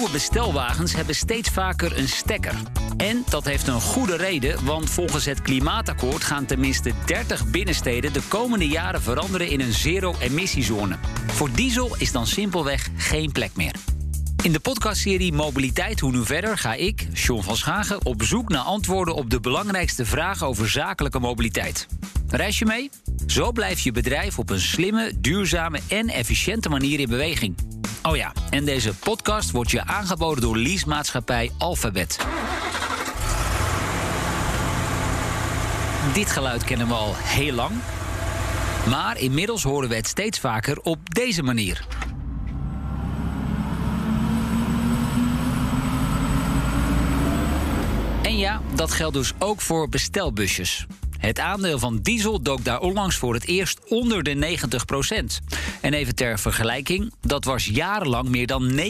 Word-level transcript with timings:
nieuwe 0.00 0.18
bestelwagens 0.18 0.94
hebben 0.94 1.14
steeds 1.14 1.48
vaker 1.48 1.98
een 1.98 2.08
stekker. 2.08 2.54
En 2.96 3.24
dat 3.28 3.44
heeft 3.44 3.66
een 3.66 3.80
goede 3.80 4.16
reden, 4.16 4.64
want 4.64 4.90
volgens 4.90 5.24
het 5.24 5.42
klimaatakkoord 5.42 6.24
gaan 6.24 6.46
tenminste 6.46 6.92
30 7.06 7.46
binnensteden 7.46 8.12
de 8.12 8.22
komende 8.28 8.68
jaren 8.68 9.02
veranderen 9.02 9.48
in 9.48 9.60
een 9.60 9.72
zero-emissiezone. 9.72 10.96
Voor 11.26 11.50
diesel 11.50 11.96
is 11.98 12.12
dan 12.12 12.26
simpelweg 12.26 12.88
geen 12.96 13.32
plek 13.32 13.50
meer. 13.54 13.74
In 14.42 14.52
de 14.52 14.60
podcastserie 14.60 15.32
Mobiliteit 15.32 16.00
Hoe 16.00 16.12
Nu 16.12 16.24
Verder 16.24 16.58
ga 16.58 16.74
ik, 16.74 17.06
Sean 17.12 17.42
van 17.42 17.56
Schagen, 17.56 18.04
op 18.04 18.22
zoek 18.22 18.48
naar 18.48 18.62
antwoorden 18.62 19.14
op 19.14 19.30
de 19.30 19.40
belangrijkste 19.40 20.04
vragen 20.04 20.46
over 20.46 20.70
zakelijke 20.70 21.18
mobiliteit. 21.18 21.86
Reis 22.28 22.58
je 22.58 22.66
mee? 22.66 22.90
Zo 23.26 23.52
blijft 23.52 23.82
je 23.82 23.92
bedrijf 23.92 24.38
op 24.38 24.50
een 24.50 24.60
slimme, 24.60 25.12
duurzame 25.18 25.80
en 25.88 26.08
efficiënte 26.08 26.68
manier 26.68 27.00
in 27.00 27.08
beweging. 27.08 27.54
Oh 28.02 28.16
ja, 28.16 28.32
en 28.50 28.64
deze 28.64 28.94
podcast 28.94 29.50
wordt 29.50 29.70
je 29.70 29.86
aangeboden 29.86 30.42
door 30.42 30.56
leasemaatschappij 30.56 31.50
Alphabet. 31.58 32.18
Dit 36.14 36.30
geluid 36.30 36.64
kennen 36.64 36.86
we 36.86 36.94
al 36.94 37.14
heel 37.16 37.54
lang. 37.54 37.70
Maar 38.88 39.18
inmiddels 39.18 39.62
horen 39.62 39.88
we 39.88 39.94
het 39.94 40.06
steeds 40.06 40.38
vaker 40.38 40.80
op 40.80 41.14
deze 41.14 41.42
manier. 41.42 41.84
En 48.22 48.36
ja, 48.36 48.60
dat 48.74 48.90
geldt 48.90 49.14
dus 49.14 49.32
ook 49.38 49.60
voor 49.60 49.88
bestelbusjes. 49.88 50.86
Het 51.20 51.38
aandeel 51.38 51.78
van 51.78 51.98
diesel 51.98 52.42
dook 52.42 52.64
daar 52.64 52.80
onlangs 52.80 53.16
voor 53.16 53.34
het 53.34 53.46
eerst 53.46 53.80
onder 53.88 54.22
de 54.22 54.58
90% 55.42 55.54
En 55.80 55.94
even 55.94 56.14
ter 56.14 56.38
vergelijking, 56.38 57.12
dat 57.20 57.44
was 57.44 57.64
jarenlang 57.64 58.28
meer 58.28 58.46
dan 58.46 58.70
99% 58.70 58.80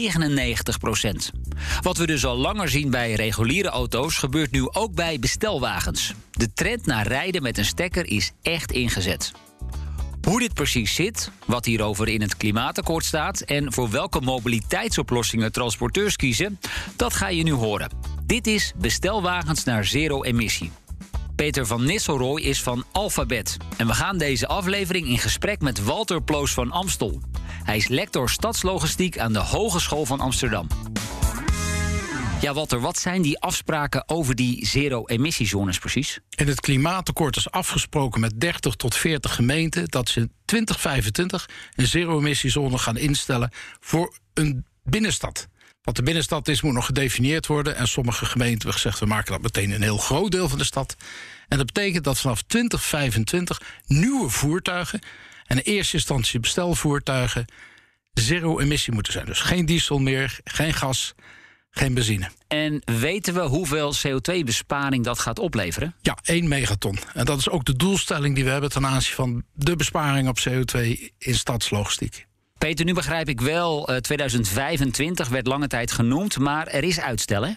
Wat 1.81 1.97
we 1.97 2.05
dus 2.05 2.25
al 2.25 2.37
langer 2.37 2.69
zien 2.69 2.89
bij 2.89 3.13
reguliere 3.13 3.69
auto's, 3.69 4.17
gebeurt 4.17 4.51
nu 4.51 4.69
ook 4.69 4.93
bij 4.93 5.19
bestelwagens. 5.19 6.13
De 6.31 6.53
trend 6.53 6.85
naar 6.85 7.07
rijden 7.07 7.41
met 7.41 7.57
een 7.57 7.65
stekker 7.65 8.05
is 8.05 8.31
echt 8.41 8.71
ingezet. 8.71 9.31
Hoe 10.27 10.39
dit 10.39 10.53
precies 10.53 10.95
zit, 10.95 11.31
wat 11.45 11.65
hierover 11.65 12.07
in 12.07 12.21
het 12.21 12.37
klimaatakkoord 12.37 13.05
staat 13.05 13.41
en 13.41 13.73
voor 13.73 13.89
welke 13.89 14.21
mobiliteitsoplossingen 14.21 15.51
transporteurs 15.51 16.15
kiezen, 16.15 16.59
dat 16.95 17.13
ga 17.13 17.27
je 17.27 17.43
nu 17.43 17.51
horen. 17.51 17.91
Dit 18.25 18.47
is 18.47 18.73
Bestelwagens 18.77 19.63
naar 19.63 19.85
zero 19.85 20.23
emissie. 20.23 20.71
Peter 21.41 21.65
van 21.65 21.83
Nisselrooy 21.83 22.41
is 22.41 22.63
van 22.63 22.85
Alphabet. 22.91 23.57
En 23.77 23.87
we 23.87 23.93
gaan 23.93 24.17
deze 24.17 24.47
aflevering 24.47 25.07
in 25.07 25.17
gesprek 25.17 25.61
met 25.61 25.83
Walter 25.83 26.23
Ploos 26.23 26.53
van 26.53 26.71
Amstel. 26.71 27.21
Hij 27.63 27.77
is 27.77 27.87
lector 27.87 28.29
stadslogistiek 28.29 29.19
aan 29.19 29.33
de 29.33 29.39
Hogeschool 29.39 30.05
van 30.05 30.19
Amsterdam. 30.19 30.67
Ja, 32.41 32.53
Walter, 32.53 32.79
wat 32.79 32.99
zijn 32.99 33.21
die 33.21 33.39
afspraken 33.39 34.09
over 34.09 34.35
die 34.35 34.65
zero-emissiezones 34.65 35.79
precies? 35.79 36.19
In 36.35 36.47
het 36.47 36.59
klimaatakkoord 36.59 37.35
is 37.35 37.51
afgesproken 37.51 38.21
met 38.21 38.39
30 38.39 38.75
tot 38.75 38.95
40 38.95 39.35
gemeenten 39.35 39.85
dat 39.85 40.09
ze 40.09 40.19
in 40.19 40.31
2025 40.45 41.49
een 41.75 41.87
zero-emissiezone 41.87 42.77
gaan 42.77 42.97
instellen 42.97 43.51
voor 43.79 44.17
een 44.33 44.65
binnenstad. 44.83 45.47
Wat 45.81 45.95
de 45.95 46.03
binnenstad 46.03 46.47
is, 46.47 46.61
moet 46.61 46.73
nog 46.73 46.85
gedefinieerd 46.85 47.47
worden. 47.47 47.75
En 47.75 47.87
sommige 47.87 48.25
gemeenten 48.25 48.57
hebben 48.57 48.73
gezegd: 48.73 48.99
we 48.99 49.05
maken 49.05 49.31
dat 49.31 49.41
meteen 49.41 49.71
een 49.71 49.81
heel 49.81 49.97
groot 49.97 50.31
deel 50.31 50.49
van 50.49 50.57
de 50.57 50.63
stad. 50.63 50.95
En 51.47 51.57
dat 51.57 51.65
betekent 51.65 52.03
dat 52.03 52.19
vanaf 52.19 52.41
2025 52.41 53.61
nieuwe 53.87 54.29
voertuigen, 54.29 54.99
en 55.45 55.57
in 55.57 55.73
eerste 55.73 55.95
instantie 55.95 56.39
bestelvoertuigen, 56.39 57.45
zero-emissie 58.13 58.93
moeten 58.93 59.13
zijn. 59.13 59.25
Dus 59.25 59.39
geen 59.39 59.65
diesel 59.65 59.99
meer, 59.99 60.39
geen 60.43 60.73
gas, 60.73 61.13
geen 61.69 61.93
benzine. 61.93 62.29
En 62.47 62.81
weten 62.85 63.33
we 63.33 63.41
hoeveel 63.41 63.93
CO2-besparing 63.95 65.03
dat 65.03 65.19
gaat 65.19 65.39
opleveren? 65.39 65.95
Ja, 66.01 66.17
1 66.23 66.47
megaton. 66.47 66.97
En 67.13 67.25
dat 67.25 67.37
is 67.37 67.49
ook 67.49 67.65
de 67.65 67.75
doelstelling 67.75 68.35
die 68.35 68.43
we 68.43 68.49
hebben 68.49 68.69
ten 68.69 68.85
aanzien 68.85 69.15
van 69.15 69.43
de 69.53 69.75
besparing 69.75 70.27
op 70.27 70.39
CO2 70.49 70.79
in 71.17 71.35
stadslogistiek. 71.35 72.25
Peter, 72.61 72.85
nu 72.85 72.93
begrijp 72.93 73.29
ik 73.29 73.41
wel, 73.41 73.89
2025 74.01 75.25
eh, 75.25 75.31
werd 75.31 75.47
lange 75.47 75.67
tijd 75.67 75.91
genoemd, 75.91 76.37
maar 76.39 76.67
er 76.67 76.83
is 76.83 76.99
uitstel, 76.99 77.45
hè? 77.45 77.51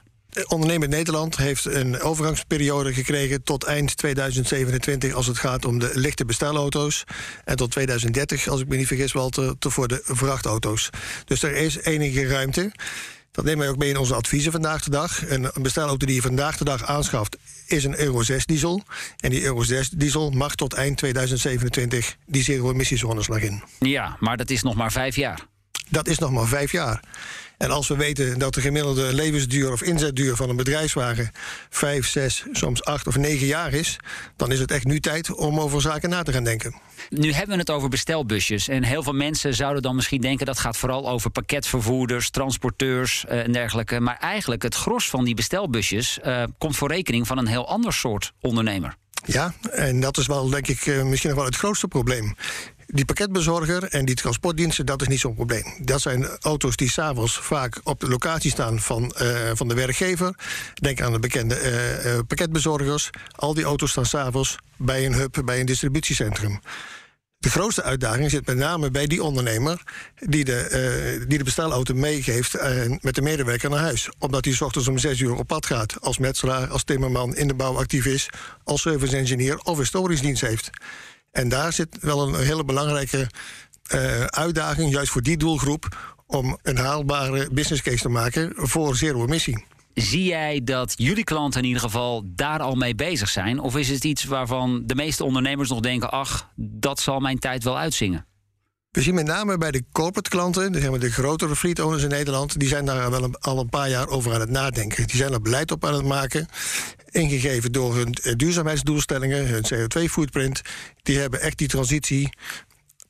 Ondernemer 0.47 0.89
Nederland 0.89 1.37
heeft 1.37 1.65
een 1.65 2.01
overgangsperiode 2.01 2.93
gekregen 2.93 3.43
tot 3.43 3.65
eind 3.65 3.97
2027 3.97 5.15
als 5.15 5.27
het 5.27 5.39
gaat 5.39 5.65
om 5.65 5.79
de 5.79 5.91
lichte 5.95 6.25
bestelauto's. 6.25 7.05
En 7.45 7.57
tot 7.57 7.71
2030, 7.71 8.49
als 8.49 8.61
ik 8.61 8.69
me 8.69 8.77
niet 8.77 8.87
vergis, 8.87 9.13
wel 9.13 9.29
te, 9.29 9.57
te 9.59 9.71
voor 9.71 9.89
de 9.89 10.01
vrachtauto's. 10.05 10.91
Dus 11.25 11.43
er 11.43 11.57
is 11.57 11.81
enige 11.81 12.27
ruimte. 12.27 12.73
Dat 13.31 13.45
nemen 13.45 13.61
wij 13.61 13.69
ook 13.69 13.79
mee 13.79 13.89
in 13.89 13.97
onze 13.97 14.15
adviezen 14.15 14.53
vandaag 14.53 14.85
de 14.85 14.91
dag. 14.91 15.31
Een 15.31 15.51
bestelauto 15.61 16.07
die 16.07 16.15
je 16.15 16.23
vandaag 16.23 16.57
de 16.57 16.65
dag 16.65 16.85
aanschaft 16.85 17.37
is 17.67 17.85
een 17.85 18.01
Euro 18.01 18.23
6 18.23 18.47
diesel. 18.47 18.83
En 19.21 19.31
die 19.31 19.43
Euro 19.43 19.63
6 19.63 19.89
diesel 19.89 20.31
mag 20.31 20.55
tot 20.55 20.73
eind 20.73 20.97
2027 20.97 22.17
die 22.27 22.43
zero-emissiezones 22.43 23.29
nog 23.29 23.39
in. 23.39 23.63
Ja, 23.79 24.17
maar 24.21 24.37
dat 24.37 24.51
is 24.51 24.63
nog 24.63 24.75
maar 24.75 24.93
vijf 24.93 25.17
jaar. 25.17 25.47
Dat 25.91 26.09
is 26.09 26.19
nog 26.19 26.31
maar 26.31 26.47
vijf 26.47 26.72
jaar. 26.72 27.00
En 27.59 27.71
als 27.71 27.89
we 27.89 27.97
weten 27.97 28.39
dat 28.39 28.55
de 28.55 28.61
gemiddelde 28.61 29.15
levensduur 29.15 29.72
of 29.72 29.83
inzetduur 29.83 30.37
van 30.37 30.49
een 30.49 30.56
bedrijfswagen 30.56 31.31
vijf, 31.71 32.06
zes, 32.06 32.45
soms 32.53 32.84
acht 32.84 33.06
of 33.06 33.17
negen 33.17 33.47
jaar 33.47 33.72
is, 33.72 33.97
dan 34.37 34.53
is 34.53 34.61
het 34.61 34.71
echt 34.71 34.84
nu 34.84 35.00
tijd 35.00 35.34
om 35.34 35.61
over 35.61 35.81
zaken 35.81 36.11
na 36.11 36.23
te 36.23 36.33
gaan 36.33 36.44
denken. 36.44 36.75
Nu 37.09 37.33
hebben 37.33 37.55
we 37.55 37.61
het 37.61 37.71
over 37.71 37.89
bestelbusjes. 37.89 38.69
En 38.69 38.83
heel 38.83 39.03
veel 39.03 39.12
mensen 39.12 39.55
zouden 39.55 39.83
dan 39.83 39.94
misschien 39.94 40.21
denken 40.21 40.47
dat 40.47 40.59
gaat 40.59 40.77
vooral 40.77 41.09
over 41.09 41.31
pakketvervoerders, 41.31 42.31
transporteurs 42.31 43.25
uh, 43.28 43.44
en 43.44 43.53
dergelijke. 43.53 44.00
Maar 44.00 44.17
eigenlijk 44.19 44.62
het 44.62 44.75
gros 44.75 45.11
van 45.11 45.25
die 45.25 45.34
bestelbusjes 45.34 46.19
uh, 46.25 46.43
komt 46.59 46.77
voor 46.77 46.89
rekening 46.89 47.27
van 47.27 47.39
een 47.39 47.47
heel 47.47 47.69
ander 47.69 47.93
soort 47.93 48.33
ondernemer. 48.41 48.97
Ja, 49.27 49.55
en 49.71 50.00
dat 50.00 50.19
is 50.19 50.27
wel, 50.27 50.49
denk 50.49 50.69
ik, 50.69 50.87
uh, 50.87 51.03
misschien 51.03 51.31
nog 51.31 51.39
wel 51.39 51.49
het 51.49 51.56
grootste 51.56 51.89
probleem. 51.89 52.34
Die 52.87 53.05
pakketbezorger 53.05 53.83
en 53.83 54.05
die 54.05 54.15
transportdiensten, 54.15 54.87
dat 54.87 55.00
is 55.00 55.09
niet 55.09 55.21
zo'n 55.21 55.34
probleem. 55.34 55.65
Dat 55.81 56.00
zijn 56.00 56.27
auto's 56.41 56.77
die 56.77 56.91
s'avonds 56.91 57.39
vaak 57.39 57.81
op 57.83 58.00
de 58.00 58.09
locatie 58.09 58.50
staan 58.50 58.81
van, 58.81 59.15
uh, 59.22 59.50
van 59.55 59.69
de 59.69 59.75
werkgever. 59.75 60.34
Denk 60.75 61.00
aan 61.00 61.12
de 61.12 61.19
bekende 61.19 61.61
uh, 62.05 62.19
pakketbezorgers. 62.27 63.11
Al 63.31 63.55
die 63.55 63.65
auto's 63.65 63.91
staan 63.91 64.06
s'avonds 64.06 64.56
bij 64.77 65.06
een 65.06 65.15
hub, 65.15 65.43
bij 65.44 65.61
een 65.61 65.67
distributiecentrum. 65.67 66.61
De 67.39 67.50
grootste 67.50 67.83
uitdaging 67.83 68.31
zit 68.31 68.47
met 68.47 68.56
name 68.56 68.91
bij 68.91 69.06
die 69.06 69.23
ondernemer 69.23 69.83
die 70.15 70.44
de, 70.44 71.25
die 71.28 71.39
de 71.39 71.44
bestelauto 71.44 71.94
meegeeft 71.94 72.56
uh, 72.56 72.62
met 73.00 73.15
de 73.15 73.23
medewerker 73.23 73.71
naar 73.71 73.78
huis. 73.78 74.09
Omdat 74.19 74.44
hij 74.44 74.55
s 74.55 74.61
ochtends 74.61 74.89
om 74.89 74.99
zes 74.99 75.21
uur 75.21 75.34
op 75.34 75.47
pad 75.47 75.67
gaat. 75.67 76.00
Als 76.00 76.19
metselaar, 76.19 76.69
als 76.69 76.84
timmerman, 76.84 77.37
in 77.37 77.49
de 77.49 77.55
bouw 77.55 77.77
actief 77.77 78.06
is, 78.06 78.28
als 78.65 78.81
service 78.81 79.17
engineer 79.17 79.59
of 79.59 79.78
historisch 79.78 80.21
dienst 80.21 80.41
heeft. 80.41 80.71
En 81.34 81.49
daar 81.49 81.72
zit 81.72 81.99
wel 82.00 82.28
een 82.28 82.45
hele 82.45 82.65
belangrijke 82.65 83.31
uh, 83.95 84.25
uitdaging, 84.25 84.93
juist 84.93 85.11
voor 85.11 85.22
die 85.22 85.37
doelgroep, 85.37 86.15
om 86.27 86.59
een 86.62 86.77
haalbare 86.77 87.49
business 87.53 87.83
case 87.83 88.03
te 88.03 88.09
maken 88.09 88.53
voor 88.56 88.97
zero-emissie. 88.97 89.65
Zie 89.94 90.25
jij 90.25 90.61
dat 90.65 90.94
jullie 90.97 91.25
klanten 91.25 91.61
in 91.61 91.67
ieder 91.67 91.83
geval 91.83 92.23
daar 92.27 92.61
al 92.61 92.75
mee 92.75 92.94
bezig 92.94 93.28
zijn? 93.28 93.59
Of 93.59 93.77
is 93.77 93.89
het 93.89 94.05
iets 94.05 94.25
waarvan 94.25 94.83
de 94.87 94.94
meeste 94.94 95.25
ondernemers 95.25 95.69
nog 95.69 95.81
denken: 95.81 96.11
ach, 96.11 96.50
dat 96.56 97.00
zal 97.00 97.21
mijn 97.21 97.39
tijd 97.39 97.65
wel 97.65 97.78
uitzingen? 97.78 98.27
We 98.94 99.03
zien 99.03 99.15
met 99.15 99.27
name 99.27 99.59
bij 99.59 99.71
de 99.71 99.84
corporate 99.93 100.31
klanten, 100.31 100.72
de, 100.72 100.99
de 100.99 101.10
grotere 101.10 101.56
fleet 101.56 101.81
owners 101.81 102.03
in 102.03 102.09
Nederland, 102.09 102.59
die 102.59 102.69
zijn 102.69 102.84
daar 102.84 103.10
wel 103.10 103.31
al 103.41 103.59
een 103.59 103.69
paar 103.69 103.88
jaar 103.88 104.09
over 104.09 104.34
aan 104.34 104.41
het 104.41 104.50
nadenken. 104.50 105.06
Die 105.06 105.16
zijn 105.16 105.32
er 105.32 105.41
beleid 105.41 105.71
op 105.71 105.84
aan 105.84 105.94
het 105.94 106.05
maken, 106.05 106.49
ingegeven 107.10 107.72
door 107.72 107.97
hun 107.97 108.12
eh, 108.12 108.32
duurzaamheidsdoelstellingen, 108.37 109.47
hun 109.47 109.65
CO2-footprint. 109.75 110.62
Die 111.03 111.19
hebben 111.19 111.41
echt 111.41 111.59
die 111.59 111.69
transitie 111.69 112.32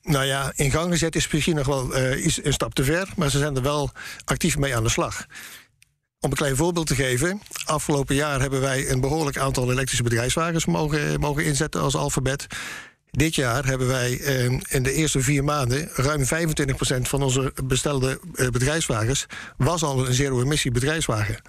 nou 0.03 0.25
ja, 0.25 0.53
in 0.55 0.71
gang 0.71 0.93
gezet 0.93 1.17
is 1.17 1.31
misschien 1.31 1.57
nog 1.57 1.67
wel 1.67 1.97
uh, 1.97 2.25
een 2.25 2.53
stap 2.53 2.75
te 2.75 2.85
ver, 2.85 3.09
maar 3.17 3.31
ze 3.31 3.39
zijn 3.39 3.57
er 3.57 3.63
wel 3.63 3.91
actief 4.25 4.59
mee 4.59 4.77
aan 4.77 4.83
de 4.83 4.89
slag. 4.89 5.27
Om 6.21 6.31
een 6.31 6.37
klein 6.37 6.57
voorbeeld 6.57 6.87
te 6.87 6.95
geven. 6.95 7.41
Afgelopen 7.65 8.15
jaar 8.15 8.41
hebben 8.41 8.61
wij 8.61 8.91
een 8.91 9.01
behoorlijk 9.01 9.39
aantal 9.39 9.71
elektrische 9.71 10.03
bedrijfswagens 10.03 10.67
mogen, 10.67 11.21
mogen 11.21 11.45
inzetten 11.45 11.81
als 11.81 11.97
alfabet. 11.97 12.47
Dit 13.17 13.35
jaar 13.35 13.65
hebben 13.65 13.87
wij 13.87 14.21
eh, 14.21 14.45
in 14.45 14.83
de 14.83 14.93
eerste 14.93 15.21
vier 15.21 15.45
maanden 15.45 15.89
ruim 15.93 16.25
25% 16.25 16.27
van 17.01 17.23
onze 17.23 17.53
bestelde 17.65 18.21
eh, 18.35 18.49
bedrijfswagens 18.49 19.27
was 19.57 19.83
al 19.83 20.07
een 20.07 20.15
zero-emissie 20.15 20.71
bedrijfswagen. 20.71 21.43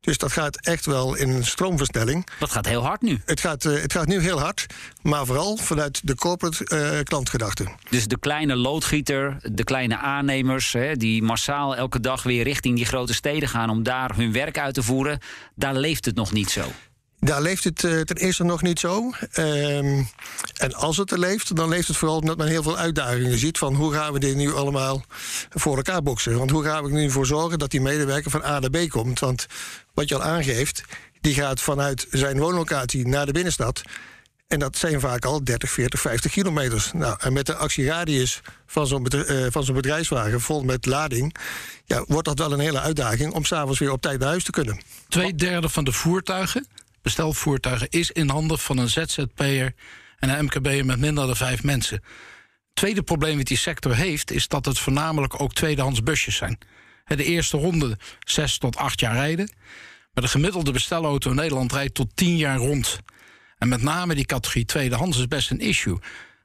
Dus 0.00 0.18
dat 0.18 0.32
gaat 0.32 0.66
echt 0.66 0.86
wel 0.86 1.14
in 1.14 1.28
een 1.28 1.44
stroomversnelling. 1.44 2.26
Dat 2.38 2.50
gaat 2.50 2.66
heel 2.66 2.82
hard 2.82 3.00
nu. 3.00 3.20
Het 3.24 3.40
gaat, 3.40 3.64
uh, 3.64 3.80
het 3.80 3.92
gaat 3.92 4.06
nu 4.06 4.20
heel 4.20 4.40
hard, 4.40 4.66
maar 5.02 5.26
vooral 5.26 5.56
vanuit 5.56 6.00
de 6.06 6.14
corporate 6.14 6.66
uh, 6.72 7.00
klantgedachte. 7.02 7.66
Dus 7.90 8.06
de 8.06 8.18
kleine 8.18 8.56
loodgieter, 8.56 9.36
de 9.52 9.64
kleine 9.64 9.96
aannemers, 9.96 10.72
hè, 10.72 10.96
die 10.96 11.22
massaal 11.22 11.76
elke 11.76 12.00
dag 12.00 12.22
weer 12.22 12.42
richting 12.44 12.76
die 12.76 12.86
grote 12.86 13.14
steden 13.14 13.48
gaan 13.48 13.70
om 13.70 13.82
daar 13.82 14.16
hun 14.16 14.32
werk 14.32 14.58
uit 14.58 14.74
te 14.74 14.82
voeren, 14.82 15.18
daar 15.54 15.74
leeft 15.74 16.04
het 16.04 16.14
nog 16.14 16.32
niet 16.32 16.50
zo. 16.50 16.72
Daar 17.20 17.42
leeft 17.42 17.64
het 17.64 17.82
uh, 17.82 18.00
ten 18.00 18.16
eerste 18.16 18.44
nog 18.44 18.62
niet 18.62 18.78
zo. 18.78 19.12
Um, 19.38 20.08
en 20.56 20.74
als 20.74 20.96
het 20.96 21.10
er 21.10 21.18
leeft, 21.18 21.56
dan 21.56 21.68
leeft 21.68 21.88
het 21.88 21.96
vooral 21.96 22.18
omdat 22.18 22.36
men 22.36 22.46
heel 22.46 22.62
veel 22.62 22.76
uitdagingen 22.76 23.38
ziet 23.38 23.58
van 23.58 23.74
hoe 23.74 23.92
gaan 23.92 24.12
we 24.12 24.18
dit 24.18 24.36
nu 24.36 24.54
allemaal 24.54 25.04
voor 25.50 25.76
elkaar 25.76 26.02
boksen. 26.02 26.38
Want 26.38 26.50
hoe 26.50 26.64
gaan 26.64 26.82
we 26.82 26.88
er 26.88 26.94
nu 26.94 27.10
voor 27.10 27.26
zorgen 27.26 27.58
dat 27.58 27.70
die 27.70 27.80
medewerker 27.80 28.30
van 28.30 28.44
A 28.44 28.58
naar 28.58 28.70
B 28.70 28.88
komt? 28.88 29.18
Want 29.18 29.46
wat 29.94 30.08
je 30.08 30.14
al 30.14 30.22
aangeeft, 30.22 30.82
die 31.20 31.34
gaat 31.34 31.60
vanuit 31.60 32.06
zijn 32.10 32.38
woonlocatie 32.38 33.06
naar 33.06 33.26
de 33.26 33.32
binnenstad. 33.32 33.82
En 34.48 34.58
dat 34.58 34.76
zijn 34.76 35.00
vaak 35.00 35.24
al 35.24 35.44
30, 35.44 35.70
40, 35.70 36.00
50 36.00 36.32
kilometers. 36.32 36.92
Nou, 36.92 37.16
en 37.20 37.32
met 37.32 37.46
de 37.46 37.54
actieradius 37.54 38.40
van 38.66 38.86
zo'n 38.86 39.06
uh, 39.14 39.46
van 39.50 39.64
zo'n 39.64 39.74
bedrijfswagen 39.74 40.40
vol 40.40 40.62
met 40.62 40.86
lading... 40.86 41.34
Ja, 41.84 42.04
wordt 42.06 42.28
dat 42.28 42.38
wel 42.38 42.52
een 42.52 42.60
hele 42.60 42.80
uitdaging 42.80 43.32
om 43.32 43.44
s'avonds 43.44 43.78
weer 43.78 43.92
op 43.92 44.00
tijd 44.00 44.18
naar 44.18 44.28
huis 44.28 44.44
te 44.44 44.50
kunnen. 44.50 44.80
Twee 45.08 45.34
derde 45.34 45.68
van 45.68 45.84
de 45.84 45.92
voertuigen, 45.92 46.66
bestelvoertuigen... 47.02 47.88
is 47.90 48.10
in 48.10 48.28
handen 48.28 48.58
van 48.58 48.78
een 48.78 48.88
ZZP'er 48.88 49.74
en 50.18 50.28
een 50.28 50.44
MKB'er 50.44 50.84
met 50.84 50.98
minder 50.98 51.26
dan 51.26 51.36
vijf 51.36 51.62
mensen. 51.62 51.96
Het 51.96 52.74
tweede 52.74 53.02
probleem 53.02 53.36
dat 53.36 53.46
die 53.46 53.56
sector 53.56 53.94
heeft... 53.94 54.30
is 54.30 54.48
dat 54.48 54.64
het 54.64 54.78
voornamelijk 54.78 55.40
ook 55.40 55.54
tweedehands 55.54 56.02
busjes 56.02 56.36
zijn. 56.36 56.58
De 57.04 57.24
eerste 57.24 57.56
ronde 57.56 57.98
zes 58.20 58.58
tot 58.58 58.76
acht 58.76 59.00
jaar 59.00 59.14
rijden... 59.14 59.50
maar 60.12 60.24
de 60.24 60.30
gemiddelde 60.30 60.72
bestelauto 60.72 61.30
in 61.30 61.36
Nederland 61.36 61.72
rijdt 61.72 61.94
tot 61.94 62.16
tien 62.16 62.36
jaar 62.36 62.56
rond... 62.56 63.00
En 63.60 63.68
met 63.68 63.82
name 63.82 64.14
die 64.14 64.24
categorie 64.24 64.64
tweedehands 64.64 65.18
is 65.18 65.28
best 65.28 65.50
een 65.50 65.60
issue. 65.60 65.98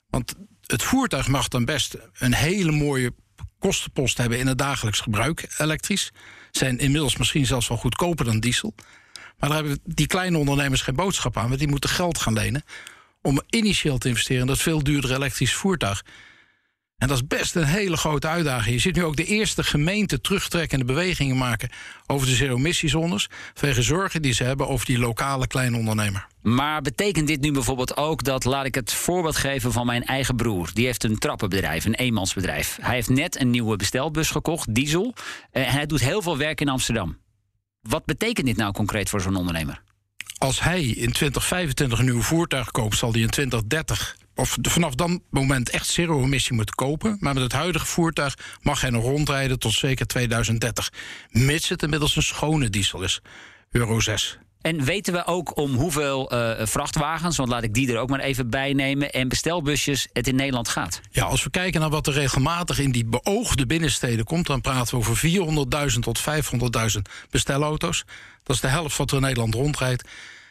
Want 0.09 0.35
het 0.65 0.83
voertuig 0.83 1.27
mag 1.27 1.47
dan 1.47 1.65
best 1.65 1.97
een 2.13 2.33
hele 2.33 2.71
mooie 2.71 3.13
kostenpost 3.59 4.17
hebben 4.17 4.39
in 4.39 4.47
het 4.47 4.57
dagelijks 4.57 4.99
gebruik, 4.99 5.47
elektrisch. 5.57 6.11
Zijn 6.51 6.77
inmiddels 6.77 7.17
misschien 7.17 7.45
zelfs 7.45 7.67
wel 7.67 7.77
goedkoper 7.77 8.25
dan 8.25 8.39
diesel. 8.39 8.75
Maar 9.39 9.49
daar 9.49 9.57
hebben 9.57 9.79
die 9.83 10.07
kleine 10.07 10.37
ondernemers 10.37 10.81
geen 10.81 10.95
boodschap 10.95 11.37
aan, 11.37 11.47
want 11.47 11.59
die 11.59 11.67
moeten 11.67 11.89
geld 11.89 12.17
gaan 12.17 12.33
lenen 12.33 12.63
om 13.21 13.41
initieel 13.49 13.97
te 13.97 14.07
investeren 14.07 14.41
in 14.41 14.47
dat 14.47 14.57
veel 14.57 14.83
duurdere 14.83 15.15
elektrisch 15.15 15.53
voertuig. 15.53 16.03
En 16.97 17.07
dat 17.07 17.17
is 17.17 17.27
best 17.27 17.55
een 17.55 17.63
hele 17.63 17.97
grote 17.97 18.27
uitdaging. 18.27 18.75
Je 18.75 18.81
ziet 18.81 18.95
nu 18.95 19.03
ook 19.03 19.15
de 19.15 19.25
eerste 19.25 19.63
gemeente 19.63 20.21
terugtrekkende 20.21 20.85
bewegingen 20.85 21.37
maken 21.37 21.69
over 22.07 22.27
de 22.27 22.35
zero-emissiezones. 22.35 23.29
Vanwege 23.53 23.81
zorgen 23.81 24.21
die 24.21 24.33
ze 24.33 24.43
hebben 24.43 24.67
over 24.67 24.85
die 24.85 24.99
lokale 24.99 25.47
kleine 25.47 25.77
ondernemer. 25.77 26.27
Maar 26.41 26.81
betekent 26.81 27.27
dit 27.27 27.41
nu 27.41 27.51
bijvoorbeeld 27.51 27.97
ook 27.97 28.23
dat, 28.23 28.45
laat 28.45 28.65
ik 28.65 28.75
het 28.75 28.93
voorbeeld 28.93 29.35
geven 29.35 29.71
van 29.71 29.85
mijn 29.85 30.03
eigen 30.03 30.35
broer. 30.35 30.69
Die 30.73 30.85
heeft 30.85 31.03
een 31.03 31.17
trappenbedrijf, 31.17 31.85
een 31.85 31.95
eenmansbedrijf. 31.95 32.77
Hij 32.81 32.95
heeft 32.95 33.09
net 33.09 33.39
een 33.39 33.49
nieuwe 33.49 33.75
bestelbus 33.75 34.29
gekocht, 34.29 34.73
diesel. 34.73 35.13
En 35.51 35.65
hij 35.65 35.85
doet 35.85 36.01
heel 36.01 36.21
veel 36.21 36.37
werk 36.37 36.61
in 36.61 36.69
Amsterdam. 36.69 37.17
Wat 37.89 38.05
betekent 38.05 38.45
dit 38.45 38.57
nou 38.57 38.73
concreet 38.73 39.09
voor 39.09 39.21
zo'n 39.21 39.35
ondernemer? 39.35 39.81
Als 40.37 40.61
hij 40.61 40.83
in 40.83 41.11
2025 41.11 41.99
een 41.99 42.05
nieuw 42.05 42.21
voertuig 42.21 42.71
koopt, 42.71 42.97
zal 42.97 43.11
hij 43.11 43.21
in 43.21 43.29
2030 43.29 44.17
of 44.35 44.57
vanaf 44.61 44.95
dat 44.95 45.19
moment 45.29 45.69
echt 45.69 45.87
zero-emissie 45.87 46.55
moeten 46.55 46.75
kopen. 46.75 47.17
Maar 47.19 47.33
met 47.33 47.43
het 47.43 47.51
huidige 47.51 47.85
voertuig 47.85 48.37
mag 48.61 48.81
hij 48.81 48.89
nog 48.89 49.03
rondrijden 49.03 49.59
tot 49.59 49.73
zeker 49.73 50.07
2030. 50.07 50.91
Mits 51.29 51.69
het 51.69 51.83
inmiddels 51.83 52.15
een 52.15 52.23
schone 52.23 52.69
diesel 52.69 53.01
is. 53.01 53.21
Euro 53.71 53.99
6. 53.99 54.39
En 54.65 54.83
weten 54.83 55.13
we 55.13 55.25
ook 55.25 55.57
om 55.57 55.73
hoeveel 55.73 56.33
uh, 56.33 56.65
vrachtwagens, 56.65 57.37
want 57.37 57.49
laat 57.49 57.63
ik 57.63 57.73
die 57.73 57.91
er 57.91 57.97
ook 57.97 58.09
maar 58.09 58.19
even 58.19 58.49
bij 58.49 58.73
nemen, 58.73 59.11
en 59.11 59.27
bestelbusjes 59.27 60.07
het 60.13 60.27
in 60.27 60.35
Nederland 60.35 60.67
gaat? 60.67 61.01
Ja, 61.11 61.23
als 61.23 61.43
we 61.43 61.49
kijken 61.49 61.81
naar 61.81 61.89
wat 61.89 62.07
er 62.07 62.13
regelmatig 62.13 62.79
in 62.79 62.91
die 62.91 63.05
beoogde 63.05 63.65
binnensteden 63.65 64.25
komt, 64.25 64.47
dan 64.47 64.61
praten 64.61 64.99
we 64.99 65.09
over 65.09 65.91
400.000 65.93 65.99
tot 65.99 66.21
500.000 66.21 67.01
bestelauto's. 67.29 68.03
Dat 68.43 68.55
is 68.55 68.61
de 68.61 68.67
helft 68.67 68.97
wat 68.97 69.11
er 69.11 69.15
in 69.15 69.21
Nederland 69.23 69.53
rondrijdt. 69.53 70.09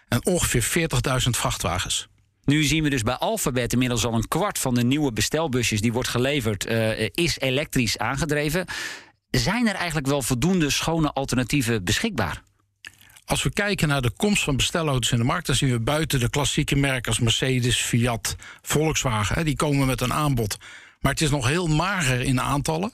En 0.08 0.26
ongeveer 0.26 0.88
40.000 1.25 1.31
vrachtwagens. 1.31 2.08
Nu 2.44 2.62
zien 2.62 2.82
we 2.82 2.90
dus 2.90 3.02
bij 3.02 3.16
Alphabet 3.16 3.72
inmiddels 3.72 4.05
al 4.05 4.14
een 4.14 4.28
kwart 4.28 4.58
van 4.58 4.75
de 4.75 4.84
nieuwe 4.84 5.12
bestelbusjes 5.12 5.81
die 5.81 5.93
wordt 5.93 6.08
geleverd, 6.08 6.66
uh, 6.66 7.08
is 7.08 7.38
elektrisch 7.38 7.99
aangedreven. 7.99 8.66
Zijn 9.31 9.69
er 9.69 9.75
eigenlijk 9.75 10.06
wel 10.06 10.22
voldoende 10.22 10.70
schone 10.70 11.12
alternatieven 11.12 11.84
beschikbaar? 11.84 12.43
Als 13.26 13.43
we 13.43 13.50
kijken 13.50 13.88
naar 13.88 14.03
de 14.03 14.11
komst 14.11 14.43
van 14.43 14.56
bestelauto's 14.56 15.12
in 15.12 15.19
de 15.19 15.25
markt, 15.25 15.47
dan 15.47 15.56
zien 15.56 15.71
we 15.71 15.81
buiten 15.81 16.21
de 16.21 16.31
klassieke 16.31 16.76
merken 16.76 17.09
als 17.09 17.21
Mercedes, 17.21 17.76
Fiat, 17.76 18.37
Volkswagen, 18.62 19.44
die 19.44 19.56
komen 19.56 19.87
met 19.87 20.00
een 20.00 20.12
aanbod. 20.12 20.59
Maar 21.00 21.12
het 21.12 21.21
is 21.21 21.31
nog 21.31 21.47
heel 21.47 21.67
mager 21.67 22.21
in 22.21 22.41
aantallen. 22.41 22.93